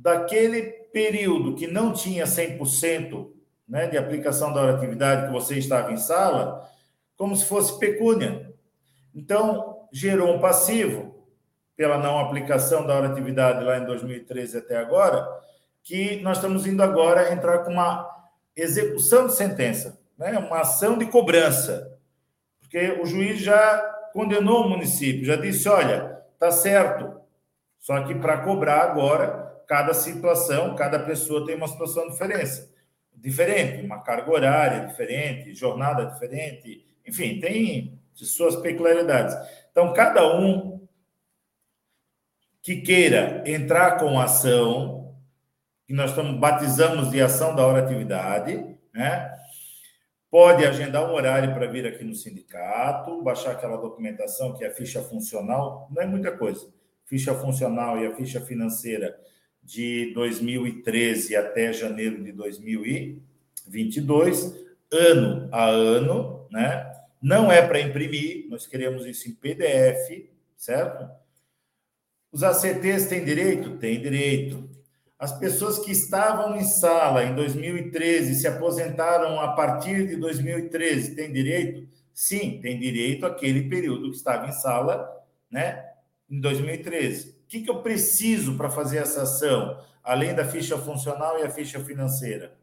daquele 0.00 0.62
período 0.92 1.54
que 1.54 1.66
não 1.66 1.92
tinha 1.92 2.24
100% 2.24 3.30
né, 3.68 3.86
de 3.86 3.98
aplicação 3.98 4.52
da 4.52 4.70
atividade 4.70 5.26
que 5.26 5.32
você 5.32 5.58
estava 5.58 5.92
em 5.92 5.96
sala, 5.96 6.68
como 7.16 7.36
se 7.36 7.44
fosse 7.44 7.78
pecúnia. 7.78 8.50
Então, 9.14 9.86
gerou 9.92 10.34
um 10.34 10.40
passivo 10.40 11.14
pela 11.76 11.98
não 11.98 12.18
aplicação 12.18 12.86
da 12.86 12.94
hora 12.94 13.08
atividade 13.08 13.62
lá 13.62 13.78
em 13.78 13.84
2013 13.84 14.58
até 14.58 14.76
agora, 14.76 15.26
que 15.82 16.20
nós 16.22 16.38
estamos 16.38 16.66
indo 16.66 16.82
agora 16.82 17.32
entrar 17.32 17.60
com 17.60 17.70
uma 17.70 18.08
execução 18.56 19.26
de 19.26 19.34
sentença, 19.34 19.98
né? 20.18 20.38
uma 20.38 20.60
ação 20.60 20.98
de 20.98 21.06
cobrança, 21.06 21.98
porque 22.58 22.98
o 23.02 23.06
juiz 23.06 23.40
já 23.40 23.78
condenou 24.12 24.64
o 24.64 24.68
município, 24.68 25.24
já 25.24 25.36
disse, 25.36 25.68
olha, 25.68 26.22
tá 26.38 26.50
certo, 26.50 27.20
só 27.78 28.02
que 28.04 28.14
para 28.14 28.38
cobrar 28.38 28.82
agora, 28.82 29.49
cada 29.70 29.94
situação, 29.94 30.74
cada 30.74 30.98
pessoa 30.98 31.46
tem 31.46 31.54
uma 31.54 31.68
situação 31.68 32.08
diferente, 32.08 32.68
diferente, 33.14 33.86
uma 33.86 34.02
carga 34.02 34.28
horária 34.28 34.84
diferente, 34.88 35.54
jornada 35.54 36.06
diferente, 36.06 36.84
enfim, 37.06 37.38
tem 37.38 37.96
suas 38.12 38.56
peculiaridades. 38.56 39.32
Então, 39.70 39.92
cada 39.92 40.26
um 40.36 40.88
que 42.60 42.80
queira 42.80 43.44
entrar 43.46 43.96
com 44.00 44.18
ação, 44.18 45.14
que 45.86 45.94
nós 45.94 46.10
estamos 46.10 46.40
batizamos 46.40 47.08
de 47.08 47.22
ação 47.22 47.54
da 47.54 47.64
hora 47.64 47.84
atividade, 47.84 48.76
né? 48.92 49.32
Pode 50.28 50.66
agendar 50.66 51.08
um 51.08 51.14
horário 51.14 51.54
para 51.54 51.68
vir 51.68 51.86
aqui 51.86 52.02
no 52.02 52.16
sindicato, 52.16 53.22
baixar 53.22 53.52
aquela 53.52 53.76
documentação 53.76 54.52
que 54.52 54.64
é 54.64 54.66
a 54.66 54.74
ficha 54.74 55.00
funcional, 55.00 55.88
não 55.92 56.02
é 56.02 56.06
muita 56.06 56.36
coisa. 56.36 56.68
Ficha 57.04 57.32
funcional 57.36 58.00
e 58.00 58.06
a 58.08 58.16
ficha 58.16 58.40
financeira 58.40 59.16
de 59.70 60.12
2013 60.14 61.36
até 61.36 61.72
janeiro 61.72 62.24
de 62.24 62.32
2022, 62.32 64.52
ano 64.90 65.48
a 65.52 65.66
ano, 65.66 66.48
né? 66.50 66.92
Não 67.22 67.52
é 67.52 67.64
para 67.64 67.80
imprimir, 67.80 68.48
nós 68.48 68.66
queremos 68.66 69.06
isso 69.06 69.28
em 69.28 69.32
PDF, 69.32 70.26
certo? 70.56 71.08
Os 72.32 72.42
ACTs 72.42 73.06
têm 73.06 73.24
direito? 73.24 73.76
Tem 73.76 74.00
direito. 74.00 74.68
As 75.16 75.38
pessoas 75.38 75.78
que 75.78 75.92
estavam 75.92 76.56
em 76.56 76.64
sala 76.64 77.24
em 77.24 77.36
2013 77.36 78.34
se 78.34 78.48
aposentaram 78.48 79.38
a 79.38 79.52
partir 79.52 80.08
de 80.08 80.16
2013 80.16 81.14
têm 81.14 81.32
direito? 81.32 81.88
Sim, 82.12 82.58
tem 82.60 82.76
direito 82.80 83.24
aquele 83.24 83.68
período 83.68 84.10
que 84.10 84.16
estava 84.16 84.48
em 84.48 84.52
sala, 84.52 85.08
né, 85.48 85.92
em 86.28 86.40
2013. 86.40 87.38
Que, 87.50 87.62
que 87.62 87.68
eu 87.68 87.82
preciso 87.82 88.56
para 88.56 88.70
fazer 88.70 88.98
essa 88.98 89.22
ação, 89.22 89.76
além 90.04 90.32
da 90.32 90.44
ficha 90.44 90.78
funcional 90.78 91.36
e 91.36 91.42
a 91.42 91.50
ficha 91.50 91.80
financeira? 91.80 92.56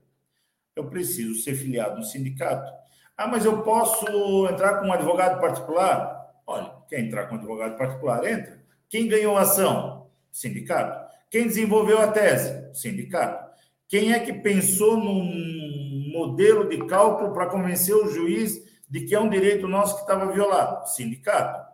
Eu 0.73 0.89
preciso 0.89 1.35
ser 1.43 1.55
filiado 1.55 1.97
no 1.97 2.03
sindicato. 2.03 2.71
Ah, 3.17 3.27
mas 3.27 3.43
eu 3.43 3.63
posso 3.63 4.47
entrar 4.47 4.79
com 4.79 4.87
um 4.87 4.93
advogado 4.93 5.41
particular? 5.41 6.31
Olha, 6.47 6.71
quer 6.87 7.01
entrar 7.01 7.25
com 7.25 7.35
um 7.35 7.37
advogado 7.37 7.77
particular, 7.77 8.25
entra. 8.25 8.63
Quem 8.87 9.09
ganhou 9.09 9.37
a 9.37 9.41
ação? 9.41 10.09
Sindicato. 10.31 11.13
Quem 11.29 11.47
desenvolveu 11.47 11.99
a 11.99 12.07
tese? 12.07 12.73
Sindicato. 12.73 13.45
Quem 13.89 14.13
é 14.13 14.19
que 14.21 14.31
pensou 14.31 14.95
num 14.95 16.13
modelo 16.13 16.69
de 16.69 16.77
cálculo 16.85 17.33
para 17.33 17.47
convencer 17.47 17.93
o 17.93 18.09
juiz 18.09 18.63
de 18.89 19.01
que 19.01 19.13
é 19.13 19.19
um 19.19 19.29
direito 19.29 19.67
nosso 19.67 19.95
que 19.95 20.01
estava 20.03 20.31
violado? 20.31 20.87
Sindicato. 20.87 21.66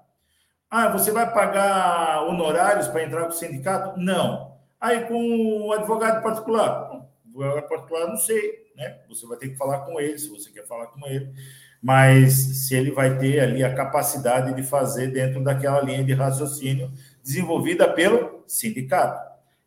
Ah, 0.75 0.88
você 0.88 1.12
vai 1.12 1.32
pagar 1.32 2.24
honorários 2.24 2.88
para 2.88 3.03
entrar 3.03 3.22
com 3.25 3.30
o 3.30 3.32
sindicato? 3.32 4.00
Não. 4.00 4.58
Aí 4.82 5.01
com 5.01 5.68
o 5.68 5.72
advogado 5.72 6.24
particular? 6.24 6.89
O 7.32 7.44
advogado 7.44 7.70
particular, 7.70 8.08
não 8.08 8.18
sei, 8.18 8.72
né? 8.75 8.98
Você 9.08 9.27
vai 9.27 9.38
ter 9.38 9.50
que 9.50 9.56
falar 9.56 9.82
com 9.82 10.00
ele, 10.00 10.18
se 10.18 10.27
você 10.30 10.50
quer 10.50 10.65
falar 10.65 10.88
com 10.88 11.06
ele. 11.06 11.32
Mas 11.80 12.34
se 12.65 12.74
ele 12.74 12.89
vai 12.89 13.20
ter 13.20 13.39
ali 13.39 13.63
a 13.63 13.75
capacidade 13.75 14.51
de 14.56 14.63
fazer 14.63 15.10
dentro 15.10 15.44
daquela 15.44 15.80
linha 15.80 16.03
de 16.03 16.12
raciocínio 16.12 16.92
desenvolvida 17.22 17.88
pelo 17.94 18.44
sindicato. 18.48 19.22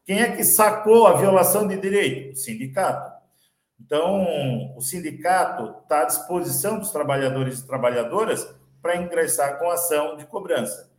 Quem 0.05 0.23
é 0.23 0.33
que 0.35 0.43
sacou 0.43 1.07
a 1.07 1.17
violação 1.19 1.69
de 1.69 1.77
direito? 1.77 2.33
O 2.33 2.37
sindicato. 2.37 3.13
Então, 3.81 4.75
o 4.77 4.81
sindicato 4.81 5.73
está 5.85 6.03
à 6.03 6.07
disposição 6.07 6.81
dos 6.81 6.91
trabalhadores 6.91 7.61
e 7.61 7.67
trabalhadoras 7.69 8.45
para 8.83 8.97
ingressar 8.97 9.57
com 9.61 9.71
ação 9.71 10.17
de 10.17 10.27
cobrança. 10.27 10.96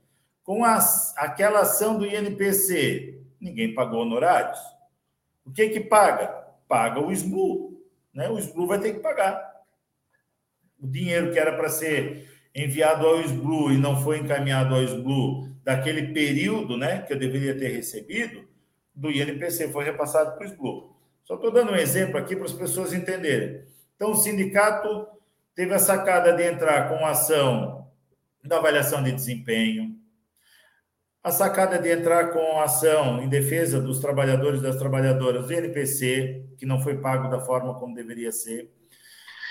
Com 0.47 0.63
a, 0.63 0.79
aquela 1.17 1.59
ação 1.59 1.97
do 1.97 2.05
INPC, 2.05 3.19
ninguém 3.37 3.73
pagou 3.73 4.03
honorários. 4.03 4.57
O 5.45 5.51
que 5.51 5.67
que 5.67 5.81
paga? 5.81 6.27
Paga 6.69 7.01
o 7.01 7.11
SBLU. 7.11 7.83
Né? 8.13 8.29
O 8.29 8.39
SBLU 8.39 8.65
vai 8.65 8.79
ter 8.79 8.93
que 8.93 9.01
pagar. 9.01 9.45
O 10.79 10.87
dinheiro 10.87 11.33
que 11.33 11.37
era 11.37 11.51
para 11.51 11.67
ser 11.67 12.31
enviado 12.55 13.05
ao 13.05 13.19
SBLU 13.19 13.73
e 13.73 13.77
não 13.77 14.01
foi 14.01 14.19
encaminhado 14.19 14.73
ao 14.73 14.81
SBLU 14.81 15.53
daquele 15.65 16.13
período 16.13 16.77
né, 16.77 17.01
que 17.01 17.11
eu 17.11 17.19
deveria 17.19 17.59
ter 17.59 17.67
recebido, 17.67 18.47
do 18.95 19.11
INPC, 19.11 19.67
foi 19.67 19.83
repassado 19.83 20.37
para 20.37 20.47
o 20.47 20.49
SBLU. 20.49 20.95
Só 21.25 21.35
estou 21.35 21.51
dando 21.51 21.73
um 21.73 21.75
exemplo 21.75 22.17
aqui 22.17 22.37
para 22.37 22.45
as 22.45 22.53
pessoas 22.53 22.93
entenderem. 22.93 23.63
Então, 23.97 24.11
o 24.11 24.15
sindicato 24.15 25.07
teve 25.53 25.73
a 25.73 25.79
sacada 25.79 26.31
de 26.31 26.43
entrar 26.43 26.87
com 26.87 27.05
ação 27.05 27.85
da 28.41 28.59
avaliação 28.59 29.03
de 29.03 29.11
desempenho, 29.11 29.96
a 31.27 31.31
sacada 31.31 31.77
de 31.77 31.91
entrar 31.91 32.31
com 32.31 32.59
ação 32.61 33.21
em 33.21 33.27
defesa 33.27 33.81
dos 33.81 33.99
trabalhadores 33.99 34.61
e 34.61 34.63
das 34.63 34.77
trabalhadoras 34.77 35.45
do 35.45 35.53
INPC, 35.53 36.45
que 36.57 36.65
não 36.65 36.79
foi 36.79 36.97
pago 36.97 37.27
da 37.29 37.41
forma 37.41 37.73
como 37.75 37.93
deveria 37.93 38.31
ser, 38.31 38.71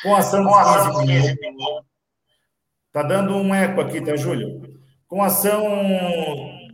com 0.03 0.15
ação 0.15 0.43
de 0.43 1.07
15 1.07 1.37
Está 2.87 3.03
dando 3.03 3.37
um 3.37 3.55
eco 3.55 3.83
aqui, 3.83 4.01
tá, 4.01 4.17
Júlio? 4.17 4.81
Com 5.07 5.23
ação 5.23 5.63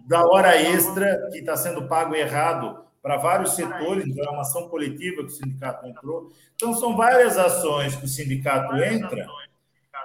da 0.06 0.24
hora 0.24 0.56
extra 0.56 1.28
que 1.32 1.38
está 1.38 1.56
sendo 1.56 1.88
pago 1.88 2.14
errado 2.14 2.84
para 3.02 3.16
vários 3.16 3.56
setores, 3.56 4.06
então 4.06 4.24
é 4.24 4.30
uma 4.30 4.42
ação 4.42 4.68
coletiva 4.68 5.22
que 5.22 5.32
o 5.32 5.36
sindicato 5.36 5.84
entrou. 5.84 6.30
Então, 6.54 6.72
são 6.74 6.96
várias 6.96 7.36
ações 7.36 7.96
que 7.96 8.04
o 8.04 8.08
sindicato 8.08 8.76
entra 8.76 9.26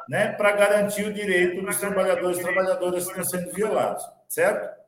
né, 0.10 0.30
para 0.30 0.54
garantir 0.54 1.06
o 1.06 1.14
direito 1.14 1.62
dos 1.64 1.78
trabalhadores 1.78 2.40
e 2.40 2.42
trabalhadoras 2.42 3.04
que 3.04 3.12
estão 3.12 3.24
sendo 3.24 3.54
violados, 3.54 4.04
certo? 4.28 4.87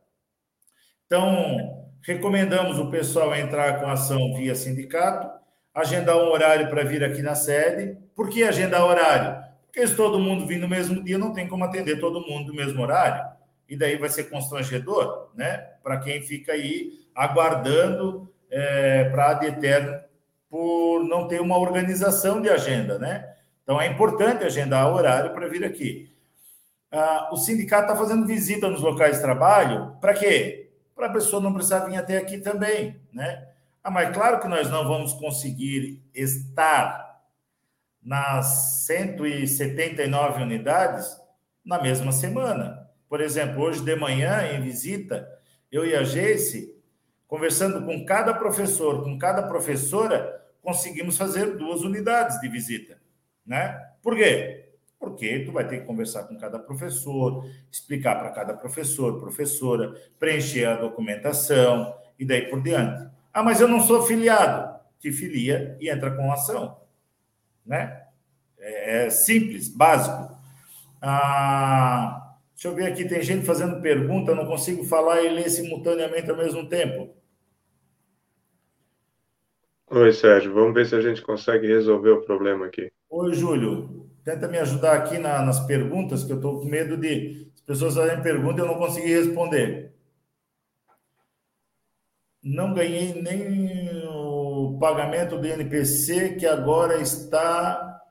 Então, 1.09 1.89
recomendamos 2.03 2.77
o 2.77 2.91
pessoal 2.91 3.35
entrar 3.35 3.79
com 3.79 3.87
ação 3.87 4.35
via 4.35 4.53
sindicato, 4.53 5.27
agendar 5.73 6.15
um 6.15 6.29
horário 6.29 6.69
para 6.69 6.83
vir 6.83 7.03
aqui 7.03 7.23
na 7.23 7.33
sede. 7.33 7.97
Por 8.15 8.29
que 8.29 8.43
agendar 8.43 8.85
horário? 8.85 9.43
Porque 9.65 9.87
se 9.87 9.95
todo 9.95 10.19
mundo 10.19 10.45
vir 10.45 10.59
no 10.59 10.67
mesmo 10.67 11.03
dia, 11.03 11.17
não 11.17 11.33
tem 11.33 11.47
como 11.47 11.63
atender 11.63 11.99
todo 11.99 12.21
mundo 12.21 12.49
no 12.49 12.53
mesmo 12.53 12.79
horário 12.79 13.25
e 13.67 13.75
daí 13.75 13.97
vai 13.97 14.09
ser 14.09 14.25
constrangedor, 14.25 15.31
né? 15.33 15.57
Para 15.81 15.97
quem 15.97 16.21
fica 16.21 16.51
aí 16.51 16.91
aguardando 17.15 18.31
é, 18.51 19.05
para 19.05 19.31
ad 19.31 19.47
eterno 19.47 19.99
por 20.47 21.03
não 21.05 21.27
ter 21.27 21.41
uma 21.41 21.57
organização 21.57 22.39
de 22.39 22.49
agenda, 22.49 22.99
né? 22.99 23.33
Então 23.63 23.81
é 23.81 23.87
importante 23.87 24.43
agendar 24.43 24.93
horário 24.93 25.33
para 25.33 25.47
vir 25.47 25.65
aqui. 25.65 26.11
Ah, 26.91 27.29
o 27.31 27.37
sindicato 27.37 27.91
está 27.91 27.95
fazendo 27.95 28.27
visita 28.27 28.69
nos 28.69 28.81
locais 28.81 29.15
de 29.15 29.21
trabalho, 29.23 29.95
para 29.99 30.13
quê? 30.13 30.68
Para 30.99 31.07
a 31.07 31.13
pessoa 31.13 31.41
não 31.41 31.53
precisar 31.53 31.85
vir 31.85 31.95
até 31.95 32.17
aqui 32.17 32.39
também, 32.39 32.99
né? 33.13 33.47
Ah, 33.81 33.89
mas 33.89 34.13
claro 34.13 34.41
que 34.41 34.49
nós 34.49 34.69
não 34.69 34.85
vamos 34.85 35.13
conseguir 35.13 36.03
estar 36.13 37.23
nas 38.03 38.83
179 38.85 40.43
unidades 40.43 41.17
na 41.63 41.81
mesma 41.81 42.11
semana. 42.11 42.85
Por 43.07 43.21
exemplo, 43.21 43.63
hoje 43.63 43.79
de 43.79 43.95
manhã, 43.95 44.51
em 44.51 44.61
visita, 44.61 45.25
eu 45.71 45.85
e 45.85 45.95
a 45.95 46.03
Geice, 46.03 46.77
conversando 47.29 47.85
com 47.85 48.03
cada 48.03 48.33
professor, 48.33 49.01
com 49.01 49.17
cada 49.17 49.43
professora, 49.43 50.45
conseguimos 50.61 51.17
fazer 51.17 51.55
duas 51.55 51.79
unidades 51.79 52.41
de 52.41 52.49
visita, 52.49 52.99
né? 53.45 53.89
Por 54.03 54.17
quê? 54.17 54.58
Porque 54.99 55.39
tu 55.45 55.51
vai 55.51 55.67
ter 55.67 55.79
que 55.79 55.85
conversar 55.85 56.23
com 56.25 56.37
cada 56.37 56.59
professor, 56.59 57.45
explicar 57.71 58.19
para 58.19 58.31
cada 58.31 58.53
professor, 58.53 59.19
professora, 59.19 59.93
preencher 60.19 60.65
a 60.65 60.75
documentação 60.75 61.95
e 62.19 62.25
daí 62.25 62.49
por 62.49 62.61
diante. 62.61 63.09
Ah, 63.33 63.41
mas 63.41 63.61
eu 63.61 63.67
não 63.67 63.79
sou 63.79 64.03
filiado. 64.03 64.77
Te 64.99 65.11
filia 65.11 65.77
e 65.79 65.89
entra 65.89 66.11
com 66.11 66.29
ação, 66.31 66.81
né? 67.65 68.03
É, 68.59 69.05
é 69.05 69.09
simples, 69.09 69.69
básico. 69.69 70.37
Ah, 71.01 72.29
Deixa 72.59 72.67
eu 72.67 72.75
ver 72.75 72.91
aqui, 72.91 73.07
tem 73.07 73.21
gente 73.21 73.45
fazendo 73.45 73.81
pergunta, 73.81 74.35
não 74.35 74.45
consigo 74.45 74.83
falar 74.83 75.21
e 75.21 75.29
ler 75.29 75.49
simultaneamente 75.49 76.29
ao 76.29 76.35
mesmo 76.35 76.67
tempo. 76.67 77.15
Oi, 79.87 80.11
Sérgio, 80.11 80.53
vamos 80.53 80.73
ver 80.73 80.85
se 80.85 80.93
a 80.93 80.99
gente 80.99 81.21
consegue 81.21 81.65
resolver 81.67 82.09
o 82.09 82.21
problema 82.21 82.65
aqui. 82.65 82.91
Oi, 83.09 83.33
Júlio. 83.33 83.98
Tenta 84.23 84.47
me 84.47 84.57
ajudar 84.57 84.93
aqui 84.93 85.17
na, 85.17 85.41
nas 85.41 85.59
perguntas, 85.61 86.23
que 86.23 86.31
eu 86.31 86.37
estou 86.37 86.59
com 86.59 86.65
medo 86.65 86.97
de 86.97 87.51
as 87.55 87.61
pessoas 87.61 87.95
fazerem 87.95 88.23
pergunta 88.23 88.59
e 88.59 88.63
eu 88.63 88.67
não 88.67 88.77
conseguir 88.77 89.15
responder. 89.15 89.93
Não 92.41 92.73
ganhei 92.73 93.21
nem 93.21 94.07
o 94.07 94.77
pagamento 94.79 95.37
do 95.37 95.47
INPC, 95.47 96.35
que 96.35 96.45
agora 96.45 96.99
está 97.01 98.01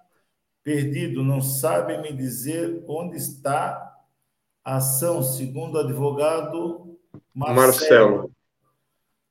perdido. 0.63 1.25
Não 1.25 1.41
sabe 1.41 1.99
me 1.99 2.13
dizer 2.13 2.85
onde 2.87 3.17
está 3.17 3.97
ação, 4.63 5.23
segundo 5.23 5.77
o 5.77 5.81
advogado 5.81 6.99
Marcelo. 7.35 7.57
Marcelo. 7.57 8.31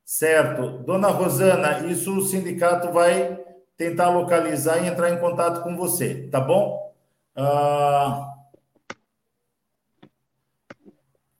Certo. 0.04 0.78
Dona 0.84 1.08
Rosana, 1.08 1.86
isso 1.86 2.16
o 2.16 2.22
sindicato 2.22 2.90
vai 2.90 3.47
tentar 3.78 4.10
localizar 4.10 4.82
e 4.82 4.88
entrar 4.88 5.10
em 5.10 5.20
contato 5.20 5.62
com 5.62 5.76
você, 5.76 6.28
tá 6.28 6.40
bom? 6.40 6.92
Ah, 7.34 8.34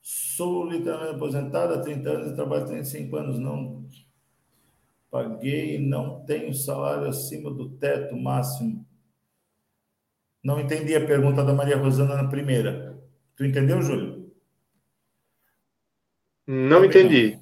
sou 0.01 0.65
literalmente 0.71 1.17
aposentado 1.17 1.75
há 1.75 1.83
30 1.83 2.09
anos 2.09 2.31
e 2.31 2.35
trabalho 2.37 2.65
35 2.65 3.17
anos, 3.17 3.39
não. 3.41 3.85
Paguei 5.11 5.79
não 5.85 6.25
tenho 6.25 6.55
salário 6.55 7.09
acima 7.09 7.51
do 7.51 7.71
teto 7.71 8.17
máximo. 8.17 8.87
Não 10.43 10.61
entendi 10.61 10.95
a 10.95 11.05
pergunta 11.05 11.43
da 11.43 11.53
Maria 11.53 11.77
Rosana 11.77 12.15
na 12.15 12.29
primeira. 12.29 12.97
Tu 13.35 13.45
entendeu, 13.45 13.83
Júlio? 13.83 14.33
Não 16.47 16.85
entendi. 16.85 17.39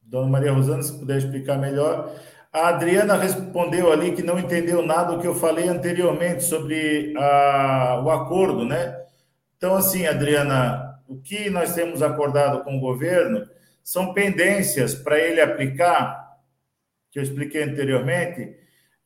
Dona 0.00 0.28
Maria 0.28 0.52
Rosana, 0.52 0.82
se 0.82 0.98
puder 0.98 1.18
explicar 1.18 1.58
melhor. 1.58 2.10
A 2.52 2.68
Adriana 2.68 3.14
respondeu 3.14 3.92
ali 3.92 4.12
que 4.12 4.22
não 4.22 4.38
entendeu 4.38 4.82
nada 4.84 5.12
do 5.12 5.20
que 5.20 5.26
eu 5.26 5.34
falei 5.34 5.68
anteriormente 5.68 6.42
sobre 6.42 7.14
a, 7.16 8.02
o 8.04 8.10
acordo, 8.10 8.64
né? 8.64 9.04
Então, 9.56 9.76
assim, 9.76 10.04
Adriana, 10.04 11.00
o 11.06 11.20
que 11.20 11.48
nós 11.48 11.74
temos 11.74 12.02
acordado 12.02 12.64
com 12.64 12.76
o 12.76 12.80
governo 12.80 13.46
são 13.84 14.12
pendências 14.12 14.94
para 14.96 15.18
ele 15.18 15.40
aplicar, 15.40 16.38
que 17.12 17.20
eu 17.20 17.22
expliquei 17.22 17.62
anteriormente, 17.62 18.56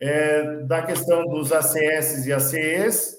é, 0.01 0.63
da 0.63 0.81
questão 0.81 1.25
dos 1.27 1.53
ACS 1.53 2.27
e 2.27 2.33
ACEs 2.33 3.17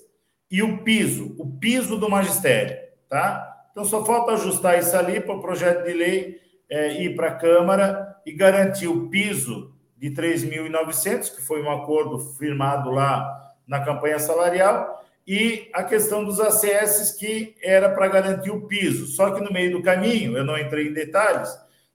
e 0.49 0.63
o 0.63 0.83
piso, 0.83 1.35
o 1.37 1.57
piso 1.57 1.97
do 1.97 2.09
magistério, 2.09 2.77
tá? 3.07 3.67
Então, 3.71 3.85
só 3.85 4.03
falta 4.03 4.33
ajustar 4.33 4.79
isso 4.79 4.95
ali 4.97 5.19
para 5.19 5.35
o 5.35 5.41
projeto 5.41 5.83
de 5.83 5.93
lei 5.93 6.41
é, 6.67 6.99
ir 7.03 7.15
para 7.15 7.27
a 7.27 7.35
Câmara 7.35 8.15
e 8.25 8.31
garantir 8.31 8.87
o 8.87 9.07
piso 9.09 9.74
de 9.95 10.11
3.900, 10.11 11.35
que 11.35 11.41
foi 11.41 11.61
um 11.61 11.71
acordo 11.71 12.19
firmado 12.19 12.91
lá 12.91 13.53
na 13.67 13.83
campanha 13.83 14.19
salarial, 14.19 15.03
e 15.27 15.69
a 15.73 15.83
questão 15.83 16.23
dos 16.23 16.39
ACS, 16.39 17.15
que 17.17 17.55
era 17.61 17.89
para 17.89 18.07
garantir 18.07 18.51
o 18.51 18.67
piso. 18.67 19.07
Só 19.07 19.31
que 19.31 19.43
no 19.43 19.51
meio 19.51 19.71
do 19.71 19.81
caminho, 19.81 20.37
eu 20.37 20.45
não 20.45 20.57
entrei 20.57 20.89
em 20.89 20.93
detalhes, 20.93 21.49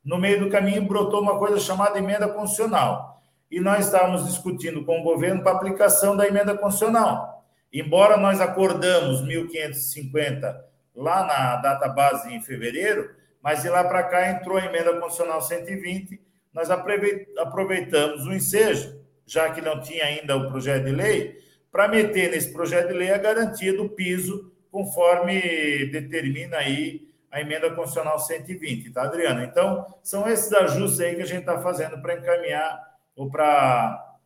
no 0.04 0.18
meio 0.18 0.40
do 0.40 0.50
caminho 0.50 0.82
brotou 0.82 1.20
uma 1.20 1.38
coisa 1.38 1.60
chamada 1.60 1.98
emenda 1.98 2.26
constitucional. 2.28 3.22
E 3.50 3.60
nós 3.60 3.86
estávamos 3.86 4.26
discutindo 4.26 4.84
com 4.84 5.00
o 5.00 5.02
governo 5.02 5.42
para 5.42 5.52
aplicação 5.52 6.16
da 6.16 6.26
emenda 6.26 6.56
constitucional. 6.56 7.44
Embora 7.72 8.16
nós 8.16 8.40
acordamos 8.40 9.22
1.550 9.22 10.56
lá 10.94 11.24
na 11.24 11.56
data 11.56 11.88
base 11.88 12.32
em 12.34 12.40
fevereiro, 12.40 13.10
mas 13.42 13.62
de 13.62 13.68
lá 13.68 13.84
para 13.84 14.02
cá 14.02 14.30
entrou 14.30 14.56
a 14.56 14.64
emenda 14.64 14.92
constitucional 14.94 15.40
120, 15.40 16.20
nós 16.52 16.68
aproveitamos 16.70 18.26
o 18.26 18.32
ensejo, 18.32 19.00
já 19.24 19.50
que 19.50 19.60
não 19.60 19.80
tinha 19.80 20.04
ainda 20.04 20.36
o 20.36 20.48
projeto 20.48 20.84
de 20.84 20.92
lei, 20.92 21.38
para 21.70 21.88
meter 21.88 22.30
nesse 22.30 22.52
projeto 22.52 22.88
de 22.88 22.94
lei 22.94 23.10
a 23.12 23.18
garantia 23.18 23.76
do 23.76 23.88
piso, 23.88 24.52
conforme 24.70 25.86
determina 25.86 26.56
aí 26.58 27.08
a 27.30 27.40
emenda 27.40 27.70
constitucional 27.70 28.18
120, 28.18 28.90
tá, 28.90 29.04
Adriana? 29.04 29.44
Então, 29.44 29.86
são 30.02 30.28
esses 30.28 30.52
ajustes 30.52 31.00
aí 31.00 31.14
que 31.14 31.22
a 31.22 31.26
gente 31.26 31.40
está 31.40 31.60
fazendo 31.60 32.00
para 32.02 32.14
encaminhar 32.14 32.90
ou 33.14 33.30
para 33.30 34.18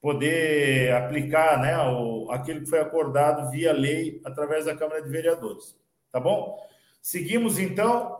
poder 0.00 0.94
aplicar 0.94 1.60
né, 1.60 1.76
o, 1.78 2.30
aquilo 2.30 2.60
que 2.60 2.70
foi 2.70 2.80
acordado 2.80 3.50
via 3.50 3.72
lei 3.72 4.20
através 4.24 4.64
da 4.64 4.74
Câmara 4.74 5.02
de 5.02 5.10
Vereadores. 5.10 5.76
Tá 6.10 6.18
bom? 6.18 6.58
Seguimos, 7.02 7.58
então. 7.58 8.18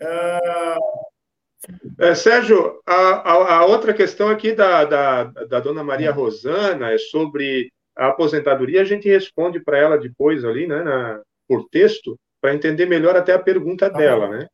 Uh... 0.00 1.13
É, 1.98 2.14
Sérgio, 2.14 2.80
a, 2.86 2.94
a, 2.94 3.54
a, 3.56 3.66
outra 3.66 3.94
questão 3.94 4.28
aqui 4.28 4.52
da, 4.52 4.84
da, 4.84 5.24
da 5.24 5.60
dona 5.60 5.82
Maria 5.82 6.12
Rosana 6.12 6.92
é 6.92 6.98
sobre 6.98 7.72
a 7.96 8.08
aposentadoria. 8.08 8.82
A 8.82 8.84
gente 8.84 9.08
responde 9.08 9.60
para 9.60 9.78
ela 9.78 9.98
depois 9.98 10.44
ali, 10.44 10.66
né, 10.66 10.82
na, 10.82 11.20
por 11.48 11.66
texto, 11.70 12.18
para 12.40 12.54
entender 12.54 12.86
melhor 12.86 13.16
até 13.16 13.32
a 13.32 13.38
pergunta 13.38 13.88
tá 13.88 13.96
dela, 13.98 14.28
né? 14.28 14.46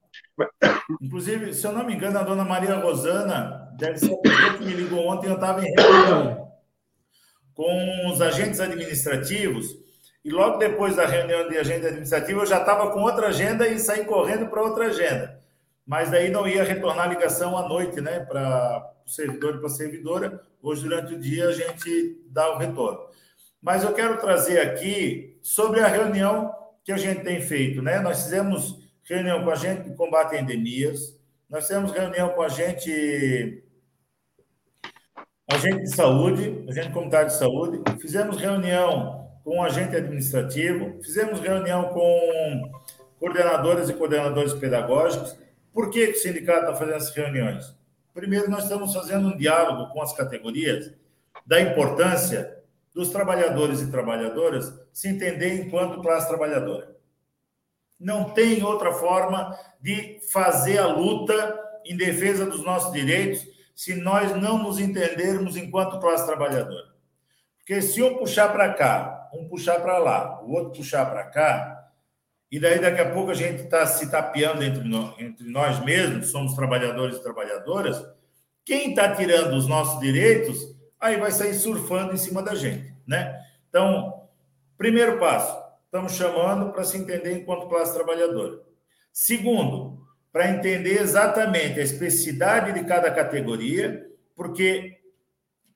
Inclusive, 1.00 1.52
se 1.52 1.66
eu 1.66 1.72
não 1.72 1.84
me 1.84 1.94
engano, 1.94 2.18
a 2.18 2.22
dona 2.22 2.44
Maria 2.44 2.76
Rosana 2.76 3.68
deve 3.76 3.98
ser 3.98 4.12
a 4.12 4.16
pessoa 4.16 4.54
que 4.54 4.64
me 4.64 4.72
ligou 4.72 5.06
ontem, 5.06 5.28
eu 5.28 5.34
estava 5.34 5.60
em 5.64 5.72
reunião 5.72 6.50
com 7.54 8.10
os 8.10 8.22
agentes 8.22 8.60
administrativos, 8.60 9.76
e 10.24 10.30
logo 10.30 10.56
depois 10.56 10.96
da 10.96 11.04
reunião 11.04 11.48
de 11.48 11.58
agente 11.58 11.86
administrativo, 11.86 12.40
eu 12.40 12.46
já 12.46 12.58
estava 12.58 12.90
com 12.90 13.02
outra 13.02 13.28
agenda 13.28 13.68
e 13.68 13.78
saí 13.78 14.04
correndo 14.04 14.48
para 14.48 14.62
outra 14.62 14.86
agenda. 14.86 15.39
Mas 15.90 16.08
daí 16.08 16.30
não 16.30 16.46
ia 16.46 16.62
retornar 16.62 17.06
a 17.06 17.08
ligação 17.08 17.58
à 17.58 17.68
noite, 17.68 18.00
né, 18.00 18.20
para 18.20 18.94
o 19.04 19.10
servidor 19.10 19.56
e 19.56 19.58
para 19.58 19.66
a 19.66 19.70
servidora. 19.70 20.40
Hoje, 20.62 20.84
durante 20.84 21.14
o 21.14 21.18
dia, 21.18 21.48
a 21.48 21.52
gente 21.52 22.22
dá 22.28 22.54
o 22.54 22.58
retorno. 22.58 23.00
Mas 23.60 23.82
eu 23.82 23.92
quero 23.92 24.16
trazer 24.20 24.60
aqui 24.60 25.36
sobre 25.42 25.80
a 25.80 25.88
reunião 25.88 26.54
que 26.84 26.92
a 26.92 26.96
gente 26.96 27.24
tem 27.24 27.40
feito, 27.42 27.82
né? 27.82 27.98
Nós 27.98 28.22
fizemos 28.22 28.88
reunião 29.02 29.42
com 29.42 29.50
a 29.50 29.56
gente 29.56 29.90
de 29.90 29.96
combate 29.96 30.36
a 30.36 30.40
endemias, 30.40 31.18
nós 31.48 31.66
fizemos 31.66 31.90
reunião 31.90 32.28
com 32.28 32.42
a 32.42 32.48
gente 32.48 33.64
agente 35.50 35.82
de 35.82 35.92
saúde, 35.92 36.66
agente 36.68 36.90
comunitário 36.90 37.30
de 37.30 37.36
saúde, 37.36 37.82
fizemos 38.00 38.36
reunião 38.36 39.28
com 39.42 39.58
o 39.58 39.62
agente 39.64 39.96
administrativo, 39.96 41.02
fizemos 41.02 41.40
reunião 41.40 41.88
com 41.88 42.70
coordenadoras 43.18 43.90
e 43.90 43.94
coordenadores 43.94 44.52
pedagógicos. 44.52 45.39
Por 45.72 45.90
que, 45.90 46.04
o 46.06 46.16
sindicato 46.16 46.60
está 46.60 46.74
fazendo 46.74 46.96
essas 46.96 47.14
reuniões? 47.14 47.74
Primeiro, 48.12 48.50
nós 48.50 48.64
estamos 48.64 48.92
fazendo 48.92 49.28
um 49.28 49.36
diálogo 49.36 49.92
com 49.92 50.02
as 50.02 50.12
categorias 50.12 50.92
da 51.46 51.60
importância 51.60 52.58
dos 52.92 53.10
trabalhadores 53.10 53.80
e 53.80 53.90
trabalhadoras 53.90 54.72
se 54.92 55.08
entender 55.08 55.54
enquanto 55.54 56.02
classe 56.02 56.28
trabalhadora. 56.28 56.96
Não 57.98 58.30
tem 58.30 58.62
outra 58.64 58.92
forma 58.92 59.56
de 59.80 60.20
fazer 60.32 60.78
a 60.78 60.86
luta 60.86 61.58
em 61.84 61.96
defesa 61.96 62.46
dos 62.46 62.64
nossos 62.64 62.92
direitos 62.92 63.46
se 63.74 63.94
nós 63.94 64.34
não 64.36 64.58
nos 64.58 64.78
entendermos 64.78 65.56
enquanto 65.56 66.00
classe 66.00 66.26
trabalhadora. 66.26 66.90
Porque 67.58 67.80
se 67.80 68.02
um 68.02 68.18
puxar 68.18 68.52
para 68.52 68.74
cá, 68.74 69.30
um 69.32 69.48
puxar 69.48 69.80
para 69.80 69.98
lá, 69.98 70.42
o 70.42 70.52
outro 70.52 70.78
puxar 70.78 71.06
para 71.08 71.24
cá, 71.24 71.79
e 72.50 72.58
daí 72.58 72.80
daqui 72.80 73.00
a 73.00 73.10
pouco 73.10 73.30
a 73.30 73.34
gente 73.34 73.62
está 73.62 73.86
se 73.86 74.10
tapeando 74.10 74.64
entre, 74.64 74.82
nós, 74.82 75.14
entre 75.18 75.48
nós 75.48 75.84
mesmos, 75.84 76.30
somos 76.30 76.54
trabalhadores 76.54 77.16
e 77.16 77.22
trabalhadoras, 77.22 78.04
quem 78.64 78.90
está 78.90 79.14
tirando 79.14 79.54
os 79.54 79.68
nossos 79.68 80.00
direitos, 80.00 80.76
aí 80.98 81.16
vai 81.16 81.30
sair 81.30 81.54
surfando 81.54 82.12
em 82.12 82.18
cima 82.18 82.42
da 82.42 82.54
gente, 82.54 82.92
né? 83.06 83.40
Então, 83.68 84.28
primeiro 84.76 85.18
passo, 85.18 85.56
estamos 85.84 86.12
chamando 86.12 86.72
para 86.72 86.84
se 86.84 86.98
entender 86.98 87.32
enquanto 87.32 87.68
classe 87.68 87.94
trabalhadora. 87.94 88.60
Segundo, 89.12 90.06
para 90.32 90.50
entender 90.50 91.00
exatamente 91.00 91.80
a 91.80 91.82
especificidade 91.82 92.72
de 92.72 92.84
cada 92.84 93.10
categoria, 93.10 94.06
porque 94.34 94.98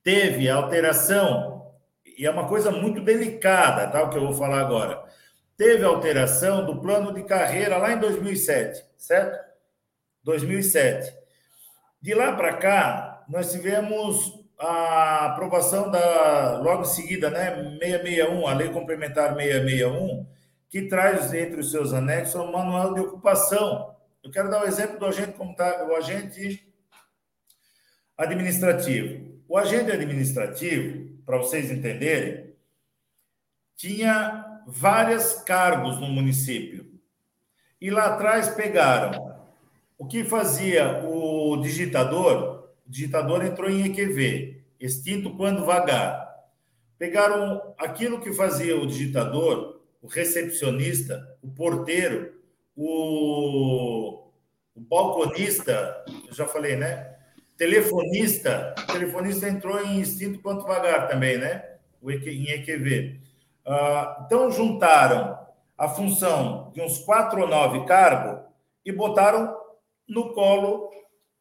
teve 0.03 0.49
alteração, 0.49 1.71
e 2.17 2.25
é 2.25 2.31
uma 2.31 2.47
coisa 2.47 2.71
muito 2.71 3.01
delicada, 3.01 3.87
tá? 3.87 4.03
O 4.03 4.09
que 4.09 4.17
eu 4.17 4.25
vou 4.25 4.33
falar 4.33 4.61
agora. 4.61 5.03
Teve 5.57 5.83
alteração 5.85 6.65
do 6.65 6.81
plano 6.81 7.13
de 7.13 7.23
carreira 7.23 7.77
lá 7.77 7.93
em 7.93 7.99
2007, 7.99 8.83
certo? 8.97 9.39
2007. 10.23 11.15
De 12.01 12.13
lá 12.13 12.35
para 12.35 12.57
cá, 12.57 13.23
nós 13.29 13.51
tivemos 13.51 14.43
a 14.59 15.27
aprovação 15.27 15.89
da, 15.89 16.59
logo 16.61 16.81
em 16.81 16.85
seguida, 16.85 17.29
né, 17.29 17.55
661, 17.79 18.47
a 18.47 18.53
Lei 18.53 18.69
Complementar 18.69 19.35
661, 19.35 20.25
que 20.69 20.83
traz 20.83 21.33
entre 21.33 21.59
os 21.59 21.71
seus 21.71 21.93
anexos 21.93 22.35
um 22.35 22.51
manual 22.51 22.93
de 22.93 23.01
ocupação. 23.01 23.95
Eu 24.23 24.31
quero 24.31 24.49
dar 24.49 24.61
o 24.61 24.65
um 24.65 24.67
exemplo 24.67 24.99
do 24.99 25.05
agente, 25.05 25.35
o 25.39 25.95
agente 25.95 26.67
administrativo. 28.17 29.35
O 29.47 29.57
agente 29.57 29.91
administrativo, 29.91 31.19
para 31.25 31.37
vocês 31.37 31.71
entenderem, 31.71 32.53
tinha 33.75 34.44
vários 34.65 35.33
cargos 35.43 35.99
no 35.99 36.07
município. 36.07 36.85
E 37.79 37.91
lá 37.91 38.05
atrás 38.05 38.49
pegaram 38.49 39.35
o 39.97 40.05
que 40.05 40.23
fazia 40.23 41.03
o 41.05 41.57
digitador, 41.57 42.69
o 42.85 42.89
digitador 42.89 43.45
entrou 43.45 43.69
em 43.69 43.85
EQV, 43.85 44.61
extinto 44.79 45.35
quando 45.35 45.65
vagar. 45.65 46.25
Pegaram 46.97 47.73
aquilo 47.77 48.19
que 48.21 48.33
fazia 48.33 48.75
o 48.77 48.87
digitador, 48.87 49.81
o 50.01 50.07
recepcionista, 50.07 51.37
o 51.41 51.49
porteiro, 51.49 52.33
o, 52.75 54.29
o 54.75 54.81
balconista, 54.81 56.03
já 56.31 56.45
falei, 56.45 56.75
né? 56.75 57.13
Telefonista, 57.57 58.75
o 58.77 58.93
telefonista 58.93 59.47
entrou 59.47 59.81
em 59.81 60.01
extinto 60.01 60.39
quanto 60.39 60.65
vagar 60.65 61.07
também, 61.07 61.37
né? 61.37 61.63
Em 62.03 62.49
EQV. 62.49 63.24
Ah, 63.65 64.23
então, 64.25 64.51
juntaram 64.51 65.39
a 65.77 65.89
função 65.89 66.71
de 66.73 66.81
uns 66.81 66.99
quatro 66.99 67.41
ou 67.41 67.47
nove 67.47 67.85
cargos 67.85 68.45
e 68.85 68.91
botaram 68.91 69.55
no 70.07 70.33
colo 70.33 70.89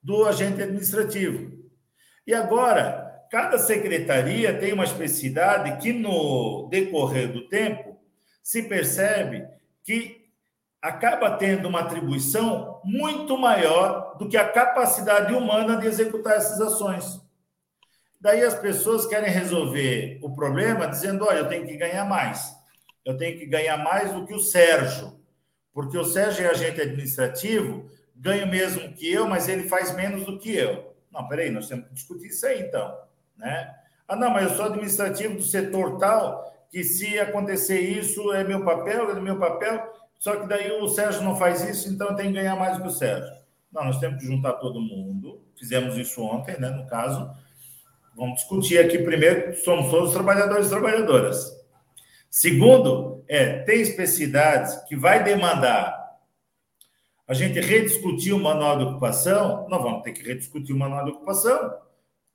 do 0.02 0.24
agente 0.24 0.62
administrativo. 0.62 1.52
E 2.26 2.34
agora, 2.34 3.26
cada 3.30 3.58
secretaria 3.58 4.58
tem 4.58 4.72
uma 4.72 4.84
especificidade 4.84 5.76
que, 5.82 5.92
no 5.92 6.68
decorrer 6.70 7.32
do 7.32 7.48
tempo, 7.48 7.96
se 8.42 8.62
percebe 8.62 9.46
que 9.82 10.24
acaba 10.80 11.30
tendo 11.30 11.68
uma 11.68 11.80
atribuição 11.80 12.80
muito 12.84 13.38
maior 13.38 14.16
do 14.18 14.28
que 14.28 14.36
a 14.36 14.48
capacidade 14.48 15.32
humana 15.34 15.76
de 15.76 15.86
executar 15.86 16.36
essas 16.36 16.60
ações. 16.60 17.23
Daí 18.24 18.42
as 18.42 18.54
pessoas 18.54 19.04
querem 19.04 19.30
resolver 19.30 20.18
o 20.22 20.34
problema 20.34 20.86
dizendo: 20.86 21.26
olha, 21.26 21.40
eu 21.40 21.48
tenho 21.48 21.66
que 21.66 21.76
ganhar 21.76 22.06
mais. 22.06 22.56
Eu 23.04 23.18
tenho 23.18 23.38
que 23.38 23.44
ganhar 23.44 23.76
mais 23.76 24.14
do 24.14 24.24
que 24.26 24.32
o 24.32 24.40
Sérgio, 24.40 25.20
porque 25.74 25.98
o 25.98 26.06
Sérgio 26.06 26.46
é 26.46 26.48
agente 26.48 26.80
administrativo, 26.80 27.86
ganha 28.16 28.46
o 28.46 28.48
mesmo 28.48 28.94
que 28.94 29.12
eu, 29.12 29.28
mas 29.28 29.46
ele 29.46 29.68
faz 29.68 29.94
menos 29.94 30.24
do 30.24 30.38
que 30.38 30.56
eu. 30.56 30.96
Não, 31.12 31.28
peraí, 31.28 31.50
nós 31.50 31.68
temos 31.68 31.86
que 31.86 31.92
discutir 31.92 32.28
isso 32.28 32.46
aí 32.46 32.62
então. 32.62 32.96
Né? 33.36 33.74
Ah, 34.08 34.16
não, 34.16 34.30
mas 34.30 34.50
eu 34.50 34.56
sou 34.56 34.64
administrativo 34.64 35.36
do 35.36 35.42
setor 35.42 35.98
tal, 35.98 36.50
que 36.70 36.82
se 36.82 37.18
acontecer 37.18 37.78
isso 37.78 38.32
é 38.32 38.42
meu 38.42 38.64
papel, 38.64 39.10
é 39.10 39.20
meu 39.20 39.38
papel, 39.38 39.92
só 40.18 40.34
que 40.36 40.48
daí 40.48 40.72
o 40.72 40.88
Sérgio 40.88 41.20
não 41.20 41.36
faz 41.36 41.62
isso, 41.62 41.92
então 41.92 42.16
tenho 42.16 42.32
que 42.32 42.40
ganhar 42.40 42.56
mais 42.56 42.78
do 42.78 42.84
que 42.84 42.88
o 42.88 42.90
Sérgio. 42.90 43.30
Não, 43.70 43.84
nós 43.84 44.00
temos 44.00 44.18
que 44.18 44.26
juntar 44.26 44.54
todo 44.54 44.80
mundo, 44.80 45.42
fizemos 45.58 45.98
isso 45.98 46.22
ontem, 46.22 46.58
né, 46.58 46.70
no 46.70 46.86
caso, 46.86 47.30
Vamos 48.16 48.36
discutir 48.36 48.78
aqui 48.78 48.98
primeiro, 48.98 49.56
somos 49.56 49.90
todos 49.90 50.12
trabalhadores 50.12 50.66
e 50.66 50.70
trabalhadoras. 50.70 51.52
Segundo, 52.30 53.24
é, 53.26 53.60
tem 53.60 53.80
especificidades 53.80 54.76
que 54.88 54.96
vai 54.96 55.22
demandar 55.24 56.04
a 57.26 57.32
gente 57.32 57.58
rediscutir 57.58 58.34
o 58.34 58.38
manual 58.38 58.78
de 58.78 58.84
ocupação, 58.84 59.66
nós 59.68 59.82
vamos 59.82 60.02
ter 60.02 60.12
que 60.12 60.22
rediscutir 60.22 60.74
o 60.74 60.78
manual 60.78 61.04
de 61.04 61.10
ocupação. 61.10 61.74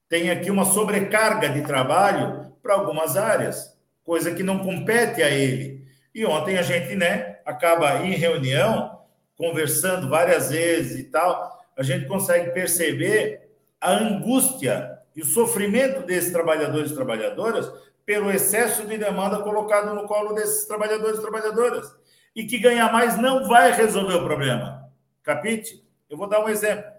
Tem 0.09 0.31
aqui 0.31 0.49
uma 0.49 0.65
sobrecarga 0.65 1.47
de 1.47 1.61
trabalho 1.61 2.51
para 2.61 2.73
algumas 2.73 3.15
áreas, 3.15 3.77
coisa 4.03 4.33
que 4.33 4.41
não 4.41 4.59
compete 4.59 5.21
a 5.21 5.29
ele. 5.29 5.85
E 6.13 6.25
ontem 6.25 6.57
a 6.57 6.63
gente, 6.63 6.95
né, 6.95 7.39
acaba 7.45 8.03
em 8.03 8.15
reunião, 8.15 8.99
conversando 9.37 10.09
várias 10.09 10.49
vezes 10.49 10.99
e 10.99 11.03
tal, 11.03 11.57
a 11.77 11.83
gente 11.83 12.07
consegue 12.07 12.51
perceber 12.51 13.49
a 13.79 13.91
angústia 13.91 14.98
e 15.19 15.21
o 15.21 15.25
sofrimento 15.25 16.05
desses 16.05 16.31
trabalhadores 16.31 16.91
e 16.91 16.95
trabalhadoras 16.95 17.69
pelo 18.05 18.31
excesso 18.31 18.87
de 18.87 18.97
demanda 18.97 19.43
colocado 19.43 19.93
no 19.93 20.07
colo 20.07 20.33
desses 20.33 20.65
trabalhadores 20.65 21.17
e 21.17 21.21
trabalhadoras. 21.21 21.93
E 22.33 22.45
que 22.45 22.57
ganhar 22.57 22.89
mais 22.89 23.17
não 23.17 23.45
vai 23.45 23.73
resolver 23.73 24.13
o 24.13 24.23
problema. 24.23 24.89
Capite? 25.21 25.85
Eu 26.09 26.17
vou 26.17 26.25
dar 26.25 26.41
um 26.41 26.47
exemplo. 26.47 26.89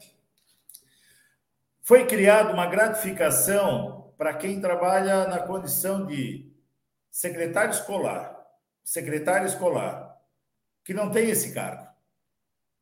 Foi 1.80 2.06
criada 2.06 2.52
uma 2.52 2.66
gratificação 2.66 4.12
para 4.18 4.34
quem 4.34 4.60
trabalha 4.60 5.26
na 5.26 5.38
condição 5.38 6.04
de 6.04 6.52
secretário 7.10 7.70
escolar, 7.70 8.36
secretário 8.84 9.46
escolar, 9.46 10.14
que 10.84 10.92
não 10.92 11.10
tem 11.10 11.30
esse 11.30 11.54
cargo 11.54 11.88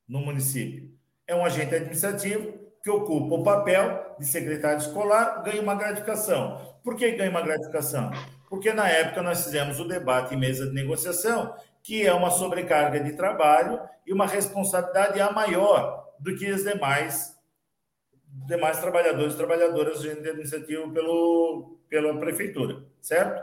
no 0.08 0.18
município. 0.20 0.92
É 1.28 1.34
um 1.36 1.44
agente 1.44 1.76
administrativo 1.76 2.57
que 2.82 2.90
ocupa 2.90 3.34
o 3.34 3.42
papel 3.42 4.16
de 4.18 4.26
secretário 4.26 4.78
escolar 4.78 5.42
ganha 5.42 5.62
uma 5.62 5.74
gratificação. 5.74 6.76
Por 6.82 6.96
que 6.96 7.12
ganha 7.12 7.30
uma 7.30 7.42
gratificação? 7.42 8.10
Porque 8.48 8.72
na 8.72 8.88
época 8.88 9.22
nós 9.22 9.44
fizemos 9.44 9.78
o 9.78 9.86
debate 9.86 10.34
em 10.34 10.38
mesa 10.38 10.66
de 10.66 10.74
negociação, 10.74 11.54
que 11.82 12.06
é 12.06 12.12
uma 12.12 12.30
sobrecarga 12.30 13.00
de 13.00 13.12
trabalho 13.12 13.80
e 14.06 14.12
uma 14.12 14.26
responsabilidade 14.26 15.20
a 15.20 15.30
maior 15.30 16.06
do 16.18 16.36
que 16.36 16.50
os 16.50 16.64
demais 16.64 17.36
demais 18.46 18.78
trabalhadores 18.78 19.34
e 19.34 19.36
trabalhadoras 19.36 20.00
de 20.00 20.08
iniciativa 20.10 20.88
pelo, 20.90 21.78
pela 21.88 22.18
prefeitura, 22.18 22.84
certo? 23.00 23.42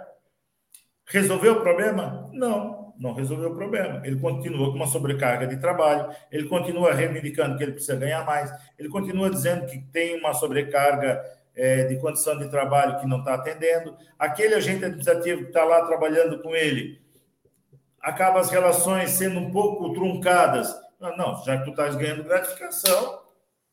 Resolveu 1.05 1.53
o 1.53 1.61
problema? 1.61 2.29
Não 2.33 2.84
não 2.97 3.13
resolveu 3.13 3.51
o 3.51 3.55
problema. 3.55 4.01
Ele 4.05 4.19
continua 4.19 4.69
com 4.69 4.75
uma 4.75 4.87
sobrecarga 4.87 5.47
de 5.47 5.57
trabalho, 5.57 6.13
ele 6.31 6.47
continua 6.47 6.93
reivindicando 6.93 7.57
que 7.57 7.63
ele 7.63 7.73
precisa 7.73 7.95
ganhar 7.95 8.25
mais, 8.25 8.51
ele 8.77 8.89
continua 8.89 9.29
dizendo 9.29 9.65
que 9.65 9.79
tem 9.79 10.17
uma 10.19 10.33
sobrecarga 10.33 11.23
é, 11.55 11.85
de 11.85 11.97
condição 11.97 12.37
de 12.37 12.49
trabalho 12.49 12.99
que 12.99 13.07
não 13.07 13.19
está 13.19 13.35
atendendo. 13.35 13.95
Aquele 14.19 14.55
agente 14.55 14.85
administrativo 14.85 15.41
que 15.43 15.47
está 15.47 15.63
lá 15.63 15.85
trabalhando 15.85 16.41
com 16.41 16.55
ele, 16.55 17.01
acaba 18.01 18.39
as 18.39 18.49
relações 18.49 19.11
sendo 19.11 19.39
um 19.39 19.51
pouco 19.51 19.93
truncadas. 19.93 20.73
Não, 20.99 21.15
não 21.17 21.43
já 21.43 21.57
que 21.57 21.65
tu 21.65 21.71
estás 21.71 21.95
ganhando 21.95 22.23
gratificação, 22.23 23.21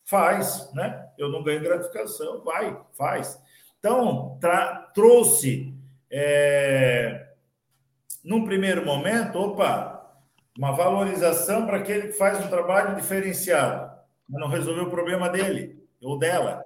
faz, 0.05 0.73
né? 0.75 1.09
Eu 1.19 1.29
não 1.29 1.43
ganho 1.43 1.63
gratificação, 1.63 2.43
vai, 2.43 2.79
faz. 2.93 3.41
Então, 3.79 4.39
trouxe. 4.95 5.75
É, 6.15 7.22
num 8.23 8.45
primeiro 8.45 8.85
momento, 8.85 9.39
opa, 9.39 9.93
uma 10.57 10.73
valorização 10.73 11.67
para 11.67 11.79
aquele 11.79 12.09
que 12.09 12.13
faz 12.13 12.45
um 12.45 12.49
trabalho 12.49 12.95
diferenciado, 12.95 13.91
mas 14.29 14.41
não 14.41 14.49
resolveu 14.49 14.85
o 14.85 14.91
problema 14.91 15.29
dele 15.29 15.83
ou 16.01 16.19
dela. 16.19 16.63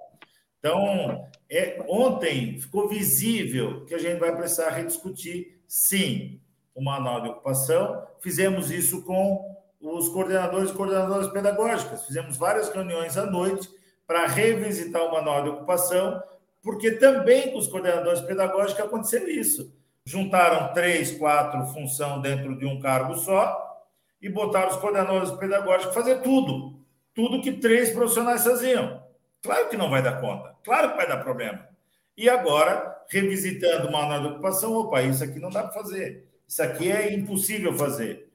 Então, 0.59 1.27
é, 1.49 1.83
ontem 1.87 2.59
ficou 2.59 2.87
visível 2.87 3.85
que 3.85 3.95
a 3.95 3.97
gente 3.97 4.19
vai 4.19 4.35
precisar 4.35 4.69
rediscutir, 4.69 5.59
sim, 5.67 6.41
o 6.75 6.83
manual 6.83 7.21
de 7.21 7.29
ocupação. 7.29 8.05
Fizemos 8.19 8.69
isso 8.69 9.03
com 9.03 9.55
os 9.79 10.09
coordenadores 10.09 10.71
e 10.71 10.73
coordenadoras 10.73 11.31
pedagógicas. 11.31 12.05
Fizemos 12.05 12.37
várias 12.37 12.69
reuniões 12.69 13.17
à 13.17 13.25
noite 13.25 13.69
para 14.05 14.27
revisitar 14.27 15.03
o 15.03 15.11
manual 15.11 15.43
de 15.43 15.49
ocupação, 15.49 16.21
porque 16.61 16.91
também 16.91 17.51
com 17.51 17.57
os 17.57 17.67
coordenadores 17.67 18.21
pedagógicos 18.21 18.83
aconteceu 18.83 19.27
isso 19.27 19.75
juntaram 20.07 20.73
três, 20.73 21.11
quatro 21.11 21.65
funções 21.73 22.21
dentro 22.21 22.57
de 22.57 22.65
um 22.65 22.79
cargo 22.79 23.13
só 23.17 23.85
e 24.21 24.29
botaram 24.29 24.69
os 24.69 24.77
coordenadores 24.77 25.31
pedagógicos 25.31 25.93
fazer 25.93 26.21
tudo, 26.21 26.79
tudo 27.13 27.41
que 27.41 27.51
três 27.51 27.91
profissionais 27.91 28.41
faziam. 28.41 29.03
Claro 29.43 29.67
que 29.67 29.75
não 29.75 29.89
vai 29.89 30.01
dar 30.01 30.21
conta, 30.21 30.55
claro 30.63 30.91
que 30.91 30.95
vai 30.95 31.09
dar 31.09 31.17
problema. 31.17 31.67
E 32.15 32.29
agora, 32.29 33.03
revisitando 33.09 33.91
manual 33.91 34.21
de 34.21 34.27
ocupação, 34.27 34.73
opa, 34.77 35.01
isso 35.01 35.25
aqui 35.25 35.41
não 35.41 35.49
dá 35.49 35.63
para 35.63 35.73
fazer, 35.73 36.25
isso 36.47 36.63
aqui 36.63 36.89
é 36.89 37.13
impossível 37.13 37.73
fazer. 37.73 38.31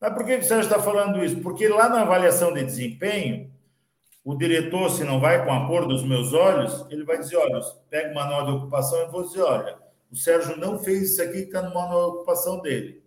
Mas 0.00 0.14
por 0.14 0.24
que 0.24 0.36
o 0.36 0.42
Sérgio 0.44 0.70
está 0.70 0.80
falando 0.80 1.24
isso? 1.24 1.40
Porque 1.40 1.66
lá 1.66 1.88
na 1.88 2.02
avaliação 2.02 2.54
de 2.54 2.62
desempenho, 2.62 3.50
o 4.24 4.36
diretor, 4.36 4.88
se 4.90 5.02
não 5.02 5.18
vai 5.18 5.44
com 5.44 5.52
a 5.52 5.66
cor 5.66 5.88
dos 5.88 6.04
meus 6.04 6.32
olhos, 6.32 6.86
ele 6.90 7.04
vai 7.04 7.18
dizer: 7.18 7.36
olha, 7.38 7.60
pega 7.90 8.12
o 8.12 8.14
manual 8.14 8.46
de 8.46 8.52
ocupação 8.52 9.02
e 9.02 9.10
vou 9.10 9.24
dizer: 9.24 9.42
olha, 9.42 9.87
o 10.10 10.16
Sérgio 10.16 10.56
não 10.56 10.78
fez 10.78 11.12
isso 11.12 11.22
aqui 11.22 11.42
que 11.42 11.56
está 11.56 11.62
numa 11.62 12.06
ocupação 12.06 12.60
dele. 12.60 13.02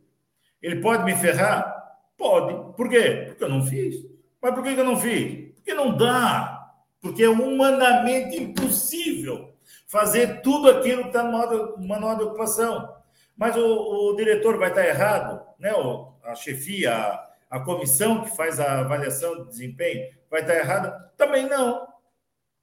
Ele 0.62 0.80
pode 0.82 1.04
me 1.04 1.16
ferrar? 1.16 1.98
Pode. 2.16 2.76
Por 2.76 2.88
quê? 2.88 3.26
Porque 3.28 3.44
eu 3.44 3.50
não 3.50 3.66
fiz. 3.66 3.96
Mas 4.40 4.54
por 4.54 4.64
que 4.64 4.70
eu 4.70 4.84
não 4.84 4.98
fiz? 4.98 5.54
Porque 5.56 5.74
não 5.74 5.98
dá. 5.98 6.74
Porque 7.02 7.24
é 7.24 7.30
humanamente 7.30 8.38
impossível 8.38 9.56
fazer 9.88 10.42
tudo 10.42 10.70
aquilo 10.70 11.04
que 11.04 11.08
está 11.08 11.24
no 11.24 11.88
manual 11.88 12.16
de 12.16 12.24
ocupação. 12.24 12.96
Mas 13.36 13.56
o, 13.56 14.12
o, 14.12 14.16
diretor 14.16 14.58
vai 14.58 14.70
estar 14.70 14.86
errado, 14.86 15.42
né? 15.58 15.74
O, 15.74 16.14
a 16.24 16.36
chefia, 16.36 16.94
a, 16.96 17.30
a 17.50 17.60
comissão 17.60 18.24
que 18.24 18.36
faz 18.36 18.60
a 18.60 18.82
avaliação 18.82 19.44
de 19.44 19.50
desempenho 19.50 20.14
vai 20.30 20.42
estar 20.42 20.56
errada? 20.56 21.12
Também 21.18 21.50
não. 21.50 21.88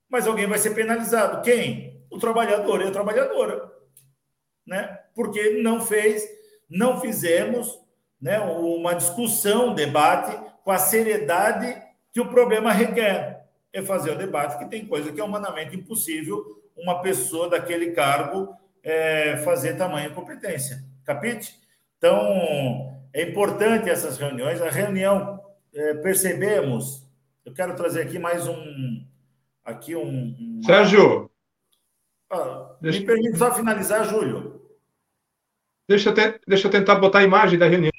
Mas 0.09 0.27
alguém 0.27 0.47
vai 0.47 0.59
ser 0.59 0.71
penalizado. 0.71 1.43
Quem? 1.43 2.01
O 2.11 2.19
trabalhador 2.19 2.81
e 2.81 2.87
a 2.87 2.93
trabalhadora 2.93 3.78
né? 4.69 4.99
Porque 5.15 5.61
não 5.63 5.81
fez, 5.81 6.23
não 6.69 7.01
fizemos, 7.01 7.81
né, 8.21 8.39
uma 8.39 8.95
discussão, 8.95 9.71
um 9.71 9.75
debate 9.75 10.39
com 10.63 10.71
a 10.71 10.79
seriedade 10.79 11.83
que 12.13 12.21
o 12.21 12.29
problema 12.29 12.73
requer. 12.73 13.39
É 13.73 13.83
fazer 13.83 14.13
o 14.13 14.19
debate 14.19 14.59
que 14.59 14.71
tem 14.71 14.87
coisa 14.87 15.13
que 15.13 15.21
é 15.21 15.25
humanamente 15.25 15.77
impossível 15.77 16.63
uma 16.77 17.03
pessoa 17.03 17.51
daquele 17.51 17.91
cargo 17.91 18.55
é, 18.83 19.37
fazer 19.39 19.77
tamanha 19.77 20.11
competência. 20.11 20.83
Capite? 21.05 21.59
Então, 21.99 22.99
é 23.13 23.23
importante 23.23 23.91
essas 23.91 24.17
reuniões. 24.17 24.63
A 24.63 24.71
reunião, 24.71 25.41
é, 25.75 25.95
percebemos, 25.95 27.07
eu 27.45 27.53
quero 27.53 27.75
trazer 27.77 28.03
aqui 28.03 28.19
mais 28.19 28.47
um. 28.47 29.05
Aqui 29.65 29.95
um. 29.95 30.35
um... 30.39 30.63
Sérgio! 30.65 31.31
Ah, 32.31 32.77
me 32.81 33.05
permite 33.05 33.39
só 33.39 33.55
finalizar, 33.55 34.05
Júlio. 34.05 34.48
Deixa 35.89 36.11
eu, 36.11 36.15
te... 36.15 36.41
Deixa 36.47 36.67
eu 36.67 36.71
tentar 36.71 36.97
botar 36.97 37.21
a 37.21 37.25
imagem 37.25 37.59
da 37.59 37.67
reunião. 37.67 37.93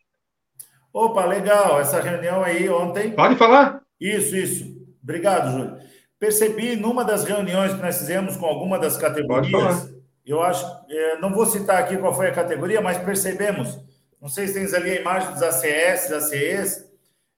Opa, 0.94 1.26
legal. 1.26 1.82
Essa 1.82 2.00
reunião 2.00 2.44
aí 2.44 2.70
ontem. 2.70 3.12
Pode 3.12 3.36
falar? 3.36 3.82
Isso, 4.00 4.36
isso. 4.36 4.80
Obrigado, 5.02 5.52
Júlio. 5.52 5.78
Percebi 6.20 6.76
numa 6.76 7.04
das 7.04 7.24
reuniões 7.24 7.74
que 7.74 7.82
nós 7.82 7.98
fizemos 7.98 8.38
com 8.38 8.46
alguma 8.46 8.78
das 8.78 8.98
categorias, 8.98 9.90
eu 10.26 10.44
acho, 10.44 10.66
é, 10.90 11.18
não 11.18 11.34
vou 11.34 11.46
citar 11.46 11.78
aqui 11.78 11.98
qual 11.98 12.14
foi 12.14 12.28
a 12.28 12.34
categoria, 12.34 12.82
mas 12.82 12.98
percebemos, 12.98 13.80
não 14.22 14.28
sei 14.28 14.48
se 14.48 14.54
tens 14.56 14.74
ali 14.74 14.92
a 14.92 15.02
imagem 15.02 15.32
dos 15.32 15.42
ACS, 15.42 16.12
ACEs, 16.12 16.92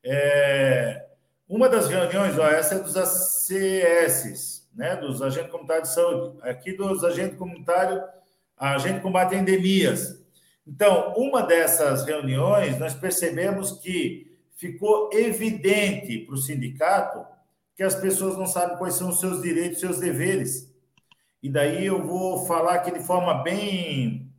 é, 0.03 1.05
uma 1.47 1.69
das 1.69 1.87
reuniões, 1.87 2.37
ó, 2.39 2.47
essa 2.47 2.75
é 2.75 2.79
dos 2.79 2.97
ACS, 2.97 4.67
né, 4.75 4.95
dos 4.95 5.21
agentes 5.21 5.51
comunitários 5.51 5.89
de 5.89 5.95
saúde, 5.95 6.37
aqui 6.41 6.73
dos 6.73 7.03
agentes 7.03 7.37
comunitários, 7.37 8.01
agente 8.57 8.99
combate 8.99 9.35
endemias. 9.35 10.20
Então, 10.65 11.13
uma 11.15 11.41
dessas 11.41 12.05
reuniões, 12.05 12.77
nós 12.77 12.93
percebemos 12.93 13.71
que 13.79 14.37
ficou 14.55 15.09
evidente 15.11 16.19
para 16.19 16.35
o 16.35 16.37
sindicato 16.37 17.25
que 17.75 17.83
as 17.83 17.95
pessoas 17.95 18.37
não 18.37 18.45
sabem 18.45 18.77
quais 18.77 18.93
são 18.93 19.09
os 19.09 19.19
seus 19.19 19.41
direitos, 19.41 19.79
seus 19.79 19.99
deveres. 19.99 20.69
e 21.41 21.49
daí 21.49 21.87
eu 21.87 22.05
vou 22.05 22.45
falar 22.45 22.75
aqui 22.75 22.91
de 22.91 23.03
forma 23.03 23.41
bem 23.41 24.31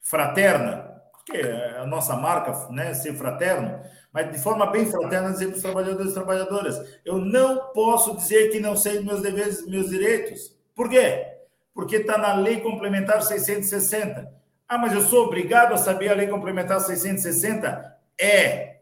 fraterna, 0.00 1.02
porque 1.12 1.38
é 1.38 1.78
a 1.78 1.86
nossa 1.86 2.14
marca, 2.14 2.68
né, 2.70 2.94
ser 2.94 3.14
fraterno, 3.14 3.80
mas 4.12 4.30
de 4.30 4.38
forma 4.38 4.66
bem 4.66 4.86
fraterna 4.86 5.32
dizer 5.32 5.48
para 5.48 5.56
os 5.56 5.62
trabalhadores 5.62 6.10
e 6.12 6.14
trabalhadoras, 6.14 7.00
eu 7.04 7.18
não 7.18 7.72
posso 7.72 8.16
dizer 8.16 8.50
que 8.50 8.60
não 8.60 8.76
sei 8.76 9.00
meus 9.00 9.20
deveres, 9.20 9.66
meus 9.66 9.90
direitos. 9.90 10.56
Por 10.76 10.88
quê? 10.88 11.26
Porque 11.74 11.96
está 11.96 12.16
na 12.16 12.34
Lei 12.34 12.60
Complementar 12.60 13.22
660. 13.22 14.32
Ah, 14.68 14.78
mas 14.78 14.92
eu 14.92 15.02
sou 15.02 15.26
obrigado 15.26 15.74
a 15.74 15.76
saber 15.76 16.08
a 16.08 16.14
Lei 16.14 16.26
Complementar 16.26 16.80
660? 16.80 17.98
É. 18.18 18.80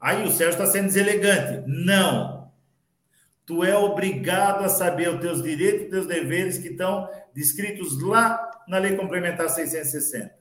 Aí 0.00 0.22
o 0.24 0.30
Sérgio 0.30 0.60
está 0.60 0.66
sendo 0.66 0.86
deselegante. 0.86 1.64
Não. 1.66 2.52
Tu 3.46 3.64
é 3.64 3.76
obrigado 3.76 4.64
a 4.64 4.68
saber 4.68 5.08
os 5.08 5.20
teus 5.20 5.42
direitos 5.42 5.86
e 5.86 5.90
teus 5.90 6.06
deveres 6.06 6.58
que 6.58 6.68
estão 6.68 7.08
descritos 7.32 8.00
lá 8.02 8.50
na 8.68 8.78
Lei 8.78 8.96
Complementar 8.96 9.48
660. 9.48 10.34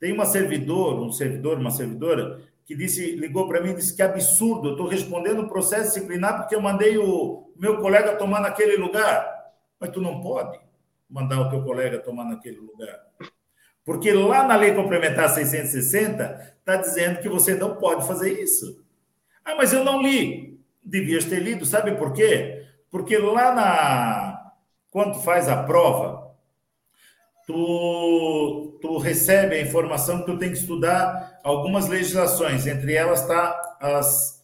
Tem 0.00 0.12
uma 0.12 0.26
servidor, 0.26 1.00
um 1.00 1.12
servidor, 1.12 1.58
uma 1.58 1.70
servidora, 1.70 2.40
que 2.64 2.74
disse, 2.74 3.16
ligou 3.16 3.46
para 3.46 3.60
mim 3.60 3.70
e 3.70 3.74
disse 3.74 3.94
que 3.94 4.02
absurdo, 4.02 4.68
eu 4.68 4.72
estou 4.72 4.86
respondendo 4.88 5.42
o 5.42 5.48
processo 5.48 5.94
disciplinar 5.94 6.38
porque 6.38 6.54
eu 6.54 6.60
mandei 6.60 6.98
o 6.98 7.50
meu 7.56 7.78
colega 7.78 8.16
tomar 8.16 8.40
naquele 8.40 8.76
lugar. 8.76 9.26
Mas 9.78 9.90
tu 9.90 10.00
não 10.00 10.20
pode 10.20 10.67
mandar 11.08 11.40
o 11.40 11.50
teu 11.50 11.62
colega 11.62 11.98
tomar 11.98 12.24
naquele 12.24 12.58
lugar. 12.58 13.00
Porque 13.84 14.12
lá 14.12 14.46
na 14.46 14.56
Lei 14.56 14.74
Complementar 14.74 15.30
660 15.30 16.56
está 16.58 16.76
dizendo 16.76 17.20
que 17.20 17.28
você 17.28 17.54
não 17.54 17.76
pode 17.76 18.06
fazer 18.06 18.32
isso. 18.38 18.84
Ah, 19.44 19.54
mas 19.54 19.72
eu 19.72 19.84
não 19.84 20.02
li. 20.02 20.60
Devias 20.82 21.24
ter 21.24 21.40
lido, 21.40 21.64
sabe 21.64 21.92
por 21.96 22.12
quê? 22.12 22.66
Porque 22.90 23.16
lá 23.16 23.54
na. 23.54 24.52
Quando 24.90 25.20
faz 25.20 25.48
a 25.48 25.62
prova, 25.62 26.34
tu, 27.46 28.78
tu 28.80 28.98
recebe 28.98 29.56
a 29.56 29.60
informação 29.60 30.20
que 30.20 30.26
tu 30.26 30.38
tem 30.38 30.50
que 30.50 30.58
estudar 30.58 31.40
algumas 31.42 31.88
legislações, 31.88 32.66
entre 32.66 32.94
elas 32.94 33.22
está 33.22 33.78
as 33.80 34.37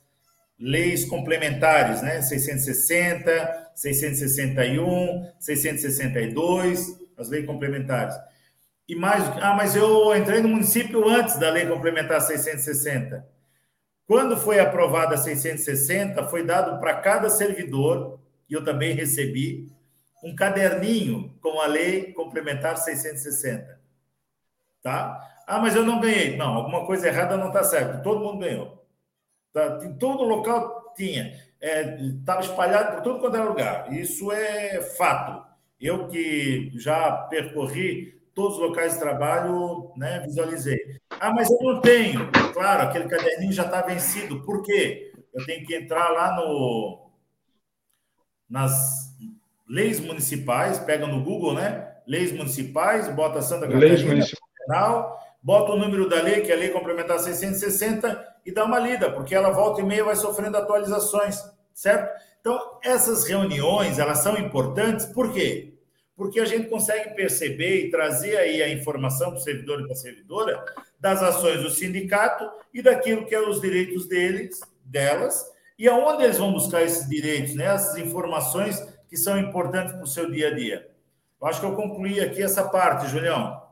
leis 0.58 1.04
complementares, 1.04 2.02
né? 2.02 2.22
660, 2.22 3.72
661, 3.74 5.32
662, 5.38 7.00
as 7.16 7.28
leis 7.28 7.46
complementares. 7.46 8.14
E 8.88 8.94
mais, 8.94 9.24
ah, 9.42 9.54
mas 9.54 9.74
eu 9.74 10.14
entrei 10.16 10.40
no 10.40 10.48
município 10.48 11.08
antes 11.08 11.38
da 11.38 11.50
lei 11.50 11.66
complementar 11.66 12.20
660. 12.20 13.26
Quando 14.06 14.36
foi 14.36 14.60
aprovada 14.60 15.14
a 15.14 15.18
660, 15.18 16.26
foi 16.28 16.44
dado 16.44 16.78
para 16.78 16.94
cada 16.94 17.30
servidor, 17.30 18.20
e 18.48 18.52
eu 18.52 18.62
também 18.62 18.94
recebi, 18.94 19.72
um 20.22 20.34
caderninho 20.34 21.34
com 21.40 21.60
a 21.60 21.66
lei 21.66 22.12
complementar 22.12 22.76
660. 22.76 23.80
Tá? 24.82 25.18
Ah, 25.46 25.58
mas 25.58 25.74
eu 25.74 25.84
não 25.84 26.00
ganhei. 26.00 26.36
Não, 26.36 26.54
alguma 26.54 26.86
coisa 26.86 27.08
errada 27.08 27.36
não 27.36 27.48
está 27.48 27.62
certo. 27.64 28.02
Todo 28.02 28.24
mundo 28.24 28.38
ganhou. 28.38 28.83
Tá? 29.54 29.78
Em 29.84 29.94
todo 29.94 30.24
local 30.24 30.92
tinha. 30.96 31.32
Estava 31.60 32.40
é, 32.40 32.44
espalhado 32.44 32.96
por 32.96 33.02
todo 33.02 33.20
quanto 33.20 33.36
era 33.36 33.48
lugar. 33.48 33.92
Isso 33.92 34.30
é 34.32 34.82
fato. 34.82 35.42
Eu 35.80 36.08
que 36.08 36.72
já 36.74 37.10
percorri 37.30 38.20
todos 38.34 38.58
os 38.58 38.62
locais 38.62 38.94
de 38.94 38.98
trabalho, 38.98 39.92
né, 39.96 40.20
visualizei. 40.26 40.78
Ah, 41.08 41.32
mas 41.32 41.48
eu 41.48 41.58
não 41.62 41.80
tenho. 41.80 42.30
Claro, 42.52 42.82
aquele 42.82 43.08
caderninho 43.08 43.52
já 43.52 43.64
está 43.64 43.80
vencido. 43.80 44.42
Por 44.42 44.62
quê? 44.62 45.12
Eu 45.32 45.46
tenho 45.46 45.64
que 45.64 45.74
entrar 45.74 46.10
lá 46.10 46.36
no 46.36 47.04
nas 48.50 49.14
leis 49.68 50.00
municipais, 50.00 50.78
pega 50.78 51.06
no 51.06 51.22
Google, 51.22 51.54
né? 51.54 51.92
Leis 52.06 52.30
municipais, 52.32 53.08
bota 53.08 53.40
Santa 53.40 53.66
Catarina, 53.66 53.96
Federal, 53.96 55.18
bota 55.42 55.72
o 55.72 55.78
número 55.78 56.08
da 56.08 56.20
lei, 56.20 56.42
que 56.42 56.52
é 56.52 56.54
a 56.54 56.58
Lei 56.58 56.68
Complementar 56.68 57.18
660, 57.18 58.33
e 58.44 58.52
dá 58.52 58.64
uma 58.64 58.78
lida, 58.78 59.10
porque 59.10 59.34
ela 59.34 59.50
volta 59.50 59.80
e 59.80 59.84
meia 59.84 60.04
vai 60.04 60.16
sofrendo 60.16 60.56
atualizações, 60.56 61.38
certo? 61.72 62.22
Então, 62.40 62.78
essas 62.82 63.26
reuniões, 63.26 63.98
elas 63.98 64.18
são 64.18 64.36
importantes, 64.36 65.06
por 65.06 65.32
quê? 65.32 65.74
Porque 66.14 66.38
a 66.38 66.44
gente 66.44 66.68
consegue 66.68 67.14
perceber 67.14 67.86
e 67.86 67.90
trazer 67.90 68.36
aí 68.36 68.62
a 68.62 68.68
informação 68.68 69.30
para 69.30 69.38
o 69.38 69.42
servidor 69.42 69.80
e 69.80 69.84
para 69.84 69.92
a 69.92 69.96
servidora 69.96 70.64
das 71.00 71.22
ações 71.22 71.62
do 71.62 71.70
sindicato 71.70 72.48
e 72.72 72.82
daquilo 72.82 73.26
que 73.26 73.34
é 73.34 73.40
os 73.40 73.60
direitos 73.60 74.06
deles, 74.06 74.60
delas, 74.84 75.44
e 75.78 75.88
aonde 75.88 76.22
eles 76.22 76.38
vão 76.38 76.52
buscar 76.52 76.82
esses 76.82 77.08
direitos, 77.08 77.54
né? 77.54 77.64
essas 77.64 77.96
informações 77.96 78.78
que 79.08 79.16
são 79.16 79.38
importantes 79.38 79.92
para 79.92 80.04
o 80.04 80.06
seu 80.06 80.30
dia 80.30 80.48
a 80.48 80.54
dia. 80.54 80.88
Eu 81.40 81.46
acho 81.46 81.60
que 81.60 81.66
eu 81.66 81.74
concluí 81.74 82.20
aqui 82.20 82.42
essa 82.42 82.64
parte, 82.68 83.08
Julião. 83.08 83.63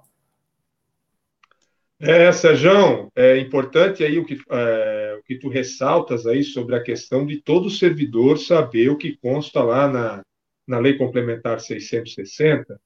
É, 2.04 2.32
Sérgio, 2.32 3.08
é 3.14 3.38
importante 3.38 4.02
aí 4.02 4.18
o 4.18 4.24
que, 4.24 4.36
é, 4.50 5.16
o 5.20 5.22
que 5.22 5.38
tu 5.38 5.48
ressaltas 5.48 6.26
aí 6.26 6.42
sobre 6.42 6.74
a 6.74 6.82
questão 6.82 7.24
de 7.24 7.40
todo 7.40 7.70
servidor 7.70 8.40
saber 8.40 8.88
o 8.88 8.96
que 8.96 9.16
consta 9.18 9.62
lá 9.62 9.86
na, 9.86 10.22
na 10.66 10.80
Lei 10.80 10.98
Complementar 10.98 11.60
660. 11.60 12.76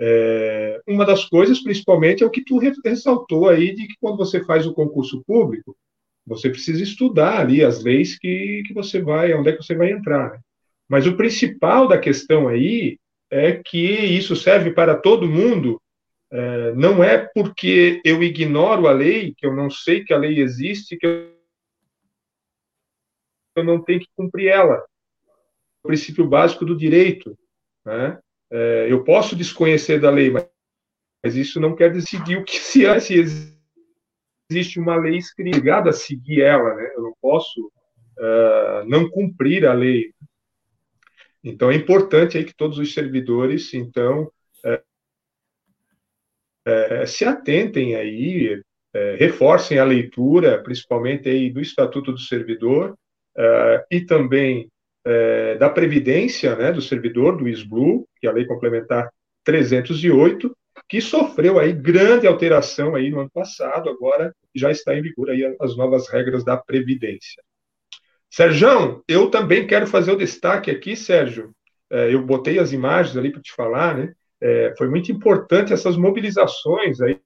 É, 0.00 0.80
uma 0.88 1.04
das 1.04 1.26
coisas, 1.26 1.62
principalmente, 1.62 2.22
é 2.22 2.26
o 2.26 2.30
que 2.30 2.42
tu 2.42 2.58
ressaltou 2.82 3.46
aí, 3.46 3.74
de 3.74 3.86
que 3.86 3.94
quando 4.00 4.16
você 4.16 4.42
faz 4.42 4.66
o 4.66 4.72
concurso 4.72 5.22
público, 5.26 5.76
você 6.26 6.48
precisa 6.48 6.82
estudar 6.82 7.40
ali 7.40 7.62
as 7.62 7.84
leis 7.84 8.18
que, 8.18 8.62
que 8.66 8.72
você 8.72 9.02
vai, 9.02 9.34
onde 9.34 9.50
é 9.50 9.52
que 9.52 9.62
você 9.62 9.74
vai 9.74 9.90
entrar. 9.90 10.30
Né? 10.30 10.40
Mas 10.88 11.06
o 11.06 11.14
principal 11.14 11.86
da 11.86 11.98
questão 11.98 12.48
aí 12.48 12.96
é 13.30 13.52
que 13.52 13.78
isso 13.78 14.34
serve 14.34 14.70
para 14.70 14.94
todo 14.94 15.28
mundo. 15.28 15.78
É, 16.34 16.72
não 16.74 17.04
é 17.04 17.18
porque 17.18 18.00
eu 18.02 18.22
ignoro 18.22 18.88
a 18.88 18.92
lei, 18.92 19.34
que 19.36 19.44
eu 19.44 19.54
não 19.54 19.68
sei 19.68 20.02
que 20.02 20.14
a 20.14 20.16
lei 20.16 20.40
existe, 20.40 20.96
que 20.96 21.06
eu 23.54 23.62
não 23.62 23.82
tenho 23.82 24.00
que 24.00 24.08
cumprir 24.16 24.48
ela. 24.48 24.82
O 25.84 25.88
princípio 25.88 26.26
básico 26.26 26.64
do 26.64 26.74
direito. 26.74 27.38
Né? 27.84 28.18
É, 28.50 28.86
eu 28.90 29.04
posso 29.04 29.36
desconhecer 29.36 30.00
da 30.00 30.08
lei, 30.08 30.30
mas, 30.30 30.48
mas 31.22 31.36
isso 31.36 31.60
não 31.60 31.76
quer 31.76 31.92
decidir 31.92 32.38
o 32.38 32.44
que 32.44 32.56
se, 32.56 32.86
é, 32.86 32.98
se 32.98 33.14
existe 34.50 34.80
uma 34.80 34.96
lei 34.96 35.18
escrita 35.18 35.90
a 35.90 35.92
seguir 35.92 36.40
ela. 36.40 36.74
Né? 36.76 36.92
Eu 36.96 37.02
não 37.02 37.14
posso 37.20 37.60
uh, 38.18 38.88
não 38.88 39.06
cumprir 39.10 39.66
a 39.66 39.74
lei. 39.74 40.14
Então 41.44 41.70
é 41.70 41.74
importante 41.74 42.38
aí 42.38 42.44
que 42.44 42.54
todos 42.54 42.78
os 42.78 42.94
servidores, 42.94 43.74
então, 43.74 44.32
é, 46.64 47.06
se 47.06 47.24
atentem 47.24 47.96
aí, 47.96 48.60
é, 48.94 49.16
reforcem 49.16 49.78
a 49.78 49.84
leitura, 49.84 50.62
principalmente 50.62 51.28
aí 51.28 51.50
do 51.50 51.60
Estatuto 51.60 52.12
do 52.12 52.18
Servidor 52.18 52.96
é, 53.36 53.84
e 53.90 54.00
também 54.02 54.68
é, 55.04 55.56
da 55.56 55.68
Previdência, 55.68 56.54
né, 56.56 56.72
do 56.72 56.82
servidor, 56.82 57.36
do 57.36 57.48
SBLU, 57.48 58.06
que 58.20 58.26
é 58.26 58.30
a 58.30 58.32
Lei 58.32 58.44
Complementar 58.44 59.10
308, 59.44 60.54
que 60.88 61.00
sofreu 61.00 61.58
aí 61.58 61.72
grande 61.72 62.26
alteração 62.26 62.94
aí 62.94 63.10
no 63.10 63.20
ano 63.20 63.30
passado, 63.30 63.88
agora 63.88 64.34
já 64.54 64.70
está 64.70 64.96
em 64.96 65.02
vigor 65.02 65.30
aí 65.30 65.56
as 65.60 65.76
novas 65.76 66.08
regras 66.08 66.44
da 66.44 66.56
Previdência. 66.56 67.42
Sérgio, 68.30 69.02
eu 69.08 69.30
também 69.30 69.66
quero 69.66 69.86
fazer 69.86 70.12
o 70.12 70.16
destaque 70.16 70.70
aqui, 70.70 70.96
Sérgio. 70.96 71.54
É, 71.90 72.14
eu 72.14 72.24
botei 72.24 72.58
as 72.58 72.72
imagens 72.72 73.16
ali 73.16 73.30
para 73.30 73.42
te 73.42 73.52
falar, 73.52 73.96
né? 73.96 74.12
É, 74.42 74.74
foi 74.76 74.88
muito 74.88 75.12
importante 75.12 75.72
essas 75.72 75.96
mobilizações 75.96 77.00
aí, 77.00 77.16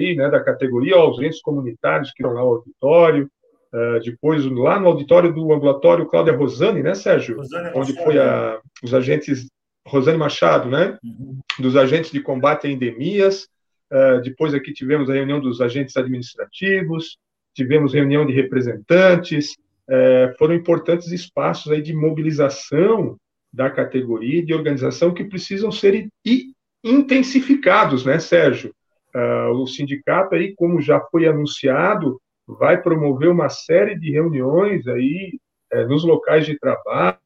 né, 0.00 0.28
da 0.28 0.42
categoria 0.42 0.96
aos 0.96 1.20
entes 1.20 1.40
comunitários 1.40 2.12
que 2.12 2.20
estão 2.20 2.34
lá 2.34 2.42
no 2.42 2.48
auditório, 2.48 3.30
uh, 3.72 4.00
depois 4.00 4.44
lá 4.44 4.80
no 4.80 4.88
auditório 4.88 5.32
do 5.32 5.52
ambulatório 5.52 6.06
Cláudia 6.06 6.36
Rosane, 6.36 6.82
né, 6.82 6.94
Sérgio? 6.94 7.36
Rosane 7.36 7.70
onde 7.74 7.92
Machado. 7.92 8.04
foi 8.04 8.18
a, 8.18 8.60
os 8.82 8.92
agentes, 8.92 9.48
Rosane 9.86 10.18
Machado, 10.18 10.68
né? 10.68 10.98
Uhum. 11.04 11.38
Dos 11.60 11.76
agentes 11.76 12.10
de 12.10 12.20
combate 12.20 12.66
a 12.66 12.70
endemias, 12.70 13.48
uh, 13.92 14.20
depois 14.22 14.54
aqui 14.54 14.72
tivemos 14.72 15.08
a 15.08 15.14
reunião 15.14 15.40
dos 15.40 15.60
agentes 15.60 15.96
administrativos, 15.96 17.16
tivemos 17.54 17.94
reunião 17.94 18.26
de 18.26 18.32
representantes, 18.32 19.54
é, 19.88 20.34
foram 20.36 20.52
importantes 20.52 21.12
espaços 21.12 21.70
aí 21.70 21.80
de 21.80 21.94
mobilização 21.94 23.16
da 23.56 23.70
categoria 23.70 24.44
de 24.44 24.52
organização 24.52 25.14
que 25.14 25.24
precisam 25.24 25.72
ser 25.72 26.08
intensificados, 26.84 28.04
né, 28.04 28.18
Sérgio? 28.18 28.74
Uh, 29.14 29.50
o 29.52 29.66
sindicato 29.66 30.34
aí, 30.34 30.54
como 30.54 30.78
já 30.78 31.00
foi 31.00 31.26
anunciado, 31.26 32.20
vai 32.46 32.80
promover 32.82 33.30
uma 33.30 33.48
série 33.48 33.98
de 33.98 34.10
reuniões 34.10 34.86
aí 34.86 35.40
é, 35.72 35.86
nos 35.86 36.04
locais 36.04 36.44
de 36.44 36.58
trabalho, 36.58 37.18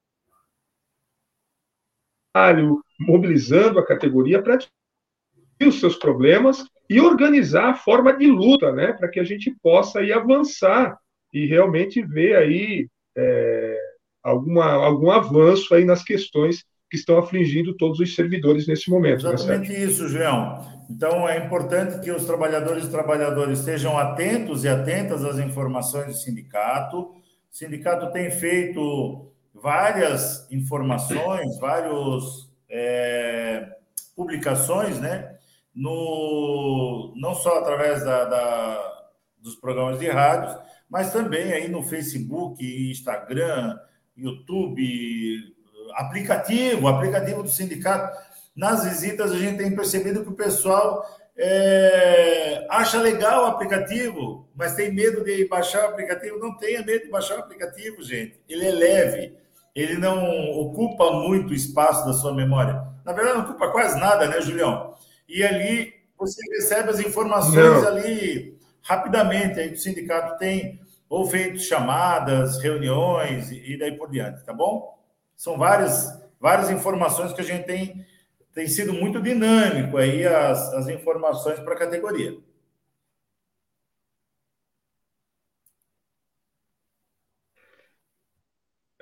mobilizando 2.98 3.80
a 3.80 3.86
categoria 3.86 4.40
para 4.40 4.56
os 5.66 5.80
seus 5.80 5.96
problemas 5.96 6.64
e 6.88 7.00
organizar 7.00 7.70
a 7.70 7.74
forma 7.74 8.16
de 8.16 8.28
luta, 8.28 8.72
né, 8.72 8.92
para 8.92 9.08
que 9.08 9.18
a 9.18 9.24
gente 9.24 9.54
possa 9.60 9.98
aí 9.98 10.12
avançar 10.12 10.96
e 11.34 11.44
realmente 11.44 12.00
ver 12.02 12.36
aí 12.36 12.88
é, 13.16 13.69
alguma, 14.22 14.72
algum 14.72 15.10
avanço 15.10 15.74
aí 15.74 15.84
nas 15.84 16.02
questões 16.02 16.64
que 16.90 16.96
estão 16.96 17.18
afligindo 17.18 17.76
todos 17.76 18.00
os 18.00 18.14
servidores 18.14 18.66
nesse 18.66 18.90
momento. 18.90 19.24
Né, 19.24 19.34
Exatamente 19.34 19.72
né, 19.72 19.78
isso, 19.84 20.08
João. 20.08 20.80
Então, 20.90 21.28
é 21.28 21.38
importante 21.38 22.00
que 22.00 22.10
os 22.10 22.24
trabalhadores 22.24 22.84
e 22.84 22.90
trabalhadoras 22.90 23.60
estejam 23.60 23.96
atentos 23.96 24.64
e 24.64 24.68
atentas 24.68 25.24
às 25.24 25.38
informações 25.38 26.06
do 26.06 26.14
sindicato. 26.14 26.98
O 26.98 27.14
sindicato 27.48 28.10
tem 28.10 28.28
feito 28.30 29.30
várias 29.54 30.50
informações, 30.50 31.58
várias 31.60 32.50
é, 32.68 33.68
publicações, 34.16 34.98
né? 34.98 35.36
No, 35.72 37.14
não 37.16 37.34
só 37.34 37.60
através 37.60 38.04
da, 38.04 38.24
da, 38.24 39.08
dos 39.38 39.54
programas 39.54 40.00
de 40.00 40.08
rádio, 40.08 40.58
mas 40.88 41.12
também 41.12 41.52
aí 41.52 41.68
no 41.68 41.84
Facebook, 41.84 42.90
Instagram, 42.90 43.78
YouTube, 44.20 45.54
aplicativo, 45.94 46.88
aplicativo 46.88 47.42
do 47.42 47.48
sindicato. 47.48 48.16
Nas 48.54 48.84
visitas, 48.84 49.32
a 49.32 49.38
gente 49.38 49.58
tem 49.58 49.74
percebido 49.74 50.22
que 50.22 50.28
o 50.28 50.34
pessoal 50.36 51.04
é, 51.36 52.66
acha 52.68 53.00
legal 53.00 53.44
o 53.44 53.46
aplicativo, 53.46 54.48
mas 54.54 54.74
tem 54.74 54.92
medo 54.92 55.24
de 55.24 55.48
baixar 55.48 55.84
o 55.84 55.88
aplicativo. 55.88 56.38
Não 56.38 56.56
tenha 56.56 56.84
medo 56.84 57.04
de 57.04 57.10
baixar 57.10 57.36
o 57.36 57.40
aplicativo, 57.40 58.02
gente. 58.02 58.38
Ele 58.48 58.66
é 58.66 58.72
leve, 58.72 59.36
ele 59.74 59.96
não 59.96 60.50
ocupa 60.58 61.12
muito 61.12 61.54
espaço 61.54 62.04
da 62.06 62.12
sua 62.12 62.34
memória. 62.34 62.84
Na 63.04 63.12
verdade, 63.12 63.38
não 63.38 63.44
ocupa 63.44 63.70
quase 63.70 63.98
nada, 63.98 64.26
né, 64.26 64.40
Julião? 64.40 64.94
E 65.28 65.42
ali 65.42 65.94
você 66.18 66.40
recebe 66.56 66.90
as 66.90 67.00
informações 67.00 67.82
não. 67.82 67.88
ali 67.88 68.58
rapidamente. 68.82 69.58
Aí 69.58 69.72
o 69.72 69.78
sindicato 69.78 70.36
tem 70.38 70.80
ou 71.10 71.26
feito 71.26 71.58
chamadas, 71.58 72.62
reuniões 72.62 73.50
e 73.50 73.76
daí 73.76 73.98
por 73.98 74.08
diante, 74.08 74.44
tá 74.44 74.54
bom? 74.54 74.96
São 75.36 75.58
várias, 75.58 76.08
várias 76.40 76.70
informações 76.70 77.32
que 77.32 77.40
a 77.40 77.44
gente 77.44 77.66
tem, 77.66 78.06
tem 78.54 78.68
sido 78.68 78.92
muito 78.92 79.20
dinâmico 79.20 79.96
aí 79.96 80.24
as, 80.24 80.72
as 80.72 80.88
informações 80.88 81.58
para 81.60 81.74
a 81.74 81.78
categoria. 81.78 82.38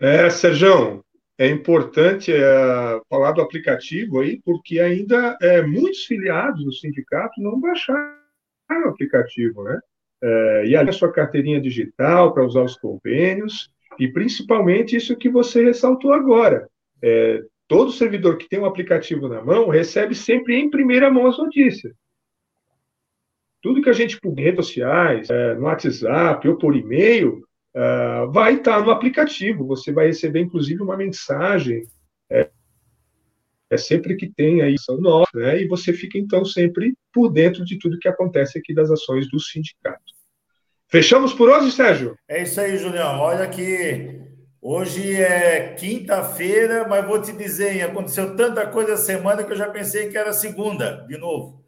É, 0.01 0.31
Sérgio, 0.31 1.05
é 1.37 1.49
importante 1.49 2.33
é, 2.33 3.01
falar 3.11 3.33
do 3.33 3.43
aplicativo 3.43 4.21
aí, 4.21 4.41
porque 4.43 4.81
ainda 4.81 5.37
é, 5.43 5.61
muitos 5.61 6.05
filiados 6.07 6.65
do 6.65 6.73
sindicato 6.73 7.41
não 7.43 7.61
baixaram 7.61 8.17
o 8.71 8.89
aplicativo, 8.89 9.65
né? 9.65 9.79
É, 10.23 10.65
e 10.67 10.77
ali 10.77 10.91
a 10.91 10.93
sua 10.93 11.13
carteirinha 11.13 11.61
digital 11.61 12.33
para 12.35 12.45
usar 12.45 12.63
os 12.63 12.77
convênios, 12.77 13.71
e 13.99 14.09
principalmente 14.09 14.97
isso 14.97 15.17
que 15.17 15.29
você 15.29 15.65
ressaltou 15.65 16.13
agora. 16.13 16.69
É, 17.03 17.43
todo 17.67 17.93
servidor 17.93 18.37
que 18.37 18.49
tem 18.49 18.59
um 18.59 18.67
aplicativo 18.67 19.29
na 19.29 19.43
mão 19.43 19.69
recebe 19.69 20.15
sempre 20.15 20.57
em 20.57 20.71
primeira 20.71 21.11
mão 21.11 21.27
as 21.27 21.39
notícias. 21.39 21.95
Tudo 23.63 23.83
que 23.83 23.91
a 23.91 23.93
gente 23.93 24.21
publica 24.21 24.41
em 24.41 24.45
redes 24.51 24.67
sociais, 24.67 25.31
é, 25.31 25.55
no 25.55 25.63
WhatsApp 25.63 26.49
ou 26.49 26.57
por 26.57 26.77
e-mail, 26.77 27.43
vai 28.33 28.55
estar 28.55 28.85
no 28.85 28.91
aplicativo. 28.91 29.65
Você 29.67 29.93
vai 29.93 30.07
receber, 30.07 30.41
inclusive, 30.41 30.83
uma 30.83 30.97
mensagem 30.97 31.85
é, 33.71 33.77
sempre 33.77 34.17
que 34.17 34.29
tem 34.29 34.63
aí 34.63 34.77
são 34.79 34.99
nossa, 34.99 35.31
né? 35.35 35.61
E 35.61 35.69
você 35.69 35.93
fica 35.93 36.19
então 36.19 36.45
sempre 36.45 36.95
por 37.13 37.31
dentro 37.31 37.65
de 37.65 37.79
tudo 37.79 37.99
que 37.99 38.09
acontece 38.09 38.59
aqui 38.59 38.75
das 38.75 38.91
ações 38.91 39.29
do 39.31 39.39
sindicato. 39.39 40.19
Fechamos 40.91 41.35
por 41.35 41.51
hoje, 41.51 41.71
Sérgio? 41.71 42.17
É 42.27 42.43
isso 42.43 42.61
aí, 42.61 42.79
Julião. 42.79 43.21
Olha 43.21 43.47
que 43.47 44.23
hoje 44.61 45.17
é 45.17 45.75
quinta-feira, 45.75 46.89
mas 46.89 47.07
vou 47.07 47.21
te 47.21 47.33
dizer, 47.33 47.83
aconteceu 47.83 48.35
tanta 48.35 48.67
coisa 48.67 48.93
essa 48.93 49.05
semana 49.05 49.45
que 49.45 49.53
eu 49.53 49.57
já 49.57 49.69
pensei 49.69 50.09
que 50.09 50.17
era 50.17 50.33
segunda, 50.33 51.05
de 51.07 51.19
novo. 51.19 51.63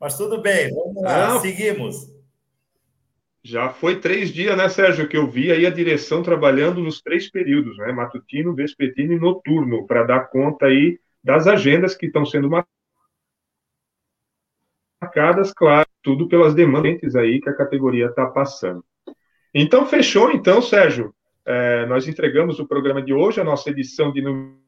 Mas 0.00 0.16
tudo 0.16 0.42
bem, 0.42 0.68
vamos 0.74 1.02
lá, 1.02 1.34
Não. 1.34 1.40
seguimos. 1.40 2.12
Já 3.46 3.68
foi 3.68 4.00
três 4.00 4.32
dias, 4.32 4.56
né, 4.56 4.68
Sérgio, 4.68 5.06
que 5.06 5.16
eu 5.16 5.30
vi 5.30 5.52
aí 5.52 5.66
a 5.66 5.70
direção 5.70 6.22
trabalhando 6.22 6.80
nos 6.80 7.00
três 7.00 7.30
períodos, 7.30 7.76
né, 7.76 7.92
matutino, 7.92 8.54
vespertino 8.54 9.12
e 9.12 9.18
noturno, 9.20 9.86
para 9.86 10.02
dar 10.02 10.28
conta 10.30 10.66
aí 10.66 10.98
das 11.24 11.46
agendas 11.46 11.96
que 11.96 12.06
estão 12.06 12.26
sendo 12.26 12.50
marcadas, 15.00 15.52
claro, 15.54 15.88
tudo 16.02 16.28
pelas 16.28 16.54
demandas 16.54 17.16
aí 17.16 17.40
que 17.40 17.48
a 17.48 17.56
categoria 17.56 18.06
está 18.06 18.26
passando. 18.26 18.84
Então, 19.54 19.86
fechou, 19.86 20.30
então, 20.30 20.60
Sérgio. 20.60 21.14
É, 21.46 21.86
nós 21.86 22.06
entregamos 22.06 22.58
o 22.58 22.66
programa 22.66 23.02
de 23.02 23.12
hoje, 23.14 23.40
a 23.40 23.44
nossa 23.44 23.70
edição 23.70 24.12
de 24.12 24.20
número 24.22 24.58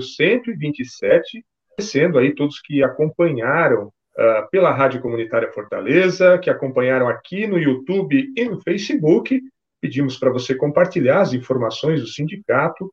127, 0.00 1.44
agradecendo 1.72 2.18
aí 2.18 2.34
todos 2.34 2.60
que 2.60 2.82
acompanharam 2.82 3.86
uh, 3.86 4.50
pela 4.50 4.72
Rádio 4.72 5.00
Comunitária 5.00 5.50
Fortaleza, 5.52 6.38
que 6.38 6.50
acompanharam 6.50 7.08
aqui 7.08 7.46
no 7.46 7.58
YouTube 7.58 8.32
e 8.36 8.44
no 8.44 8.60
Facebook. 8.60 9.40
Pedimos 9.80 10.18
para 10.18 10.30
você 10.30 10.54
compartilhar 10.54 11.22
as 11.22 11.32
informações 11.32 12.00
do 12.00 12.06
sindicato 12.06 12.92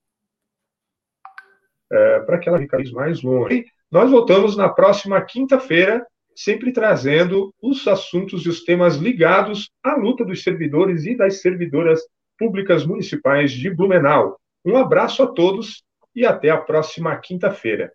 uh, 1.92 2.26
para 2.26 2.38
que 2.38 2.50
ela 2.50 2.60
fique 2.60 2.92
mais 2.92 3.22
longe. 3.22 3.66
Nós 3.92 4.10
voltamos 4.12 4.56
na 4.56 4.70
próxima 4.70 5.22
quinta-feira 5.22 6.06
sempre 6.36 6.72
trazendo 6.72 7.54
os 7.62 7.86
assuntos 7.86 8.46
e 8.46 8.50
os 8.50 8.64
temas 8.64 8.96
ligados 8.96 9.70
à 9.84 9.96
luta 9.96 10.24
dos 10.24 10.42
servidores 10.42 11.06
e 11.06 11.16
das 11.16 11.42
servidoras 11.42 12.00
públicas 12.38 12.86
municipais 12.86 13.52
de 13.52 13.70
Blumenau. 13.70 14.40
Um 14.64 14.78
abraço 14.78 15.22
a 15.22 15.28
todos 15.28 15.84
e 16.16 16.26
até 16.26 16.50
a 16.50 16.58
próxima 16.58 17.16
quinta-feira. 17.18 17.92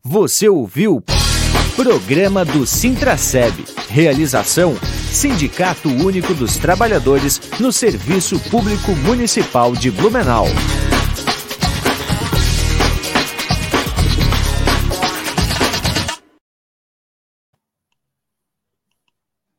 Você 0.00 0.48
ouviu 0.48 1.02
Programa 1.76 2.44
do 2.44 2.64
Sintraceb. 2.64 3.64
Realização 3.88 4.76
Sindicato 5.10 5.88
Único 5.88 6.32
dos 6.34 6.56
Trabalhadores 6.56 7.40
no 7.58 7.72
Serviço 7.72 8.38
Público 8.48 8.92
Municipal 8.92 9.72
de 9.72 9.90
Blumenau. 9.90 10.46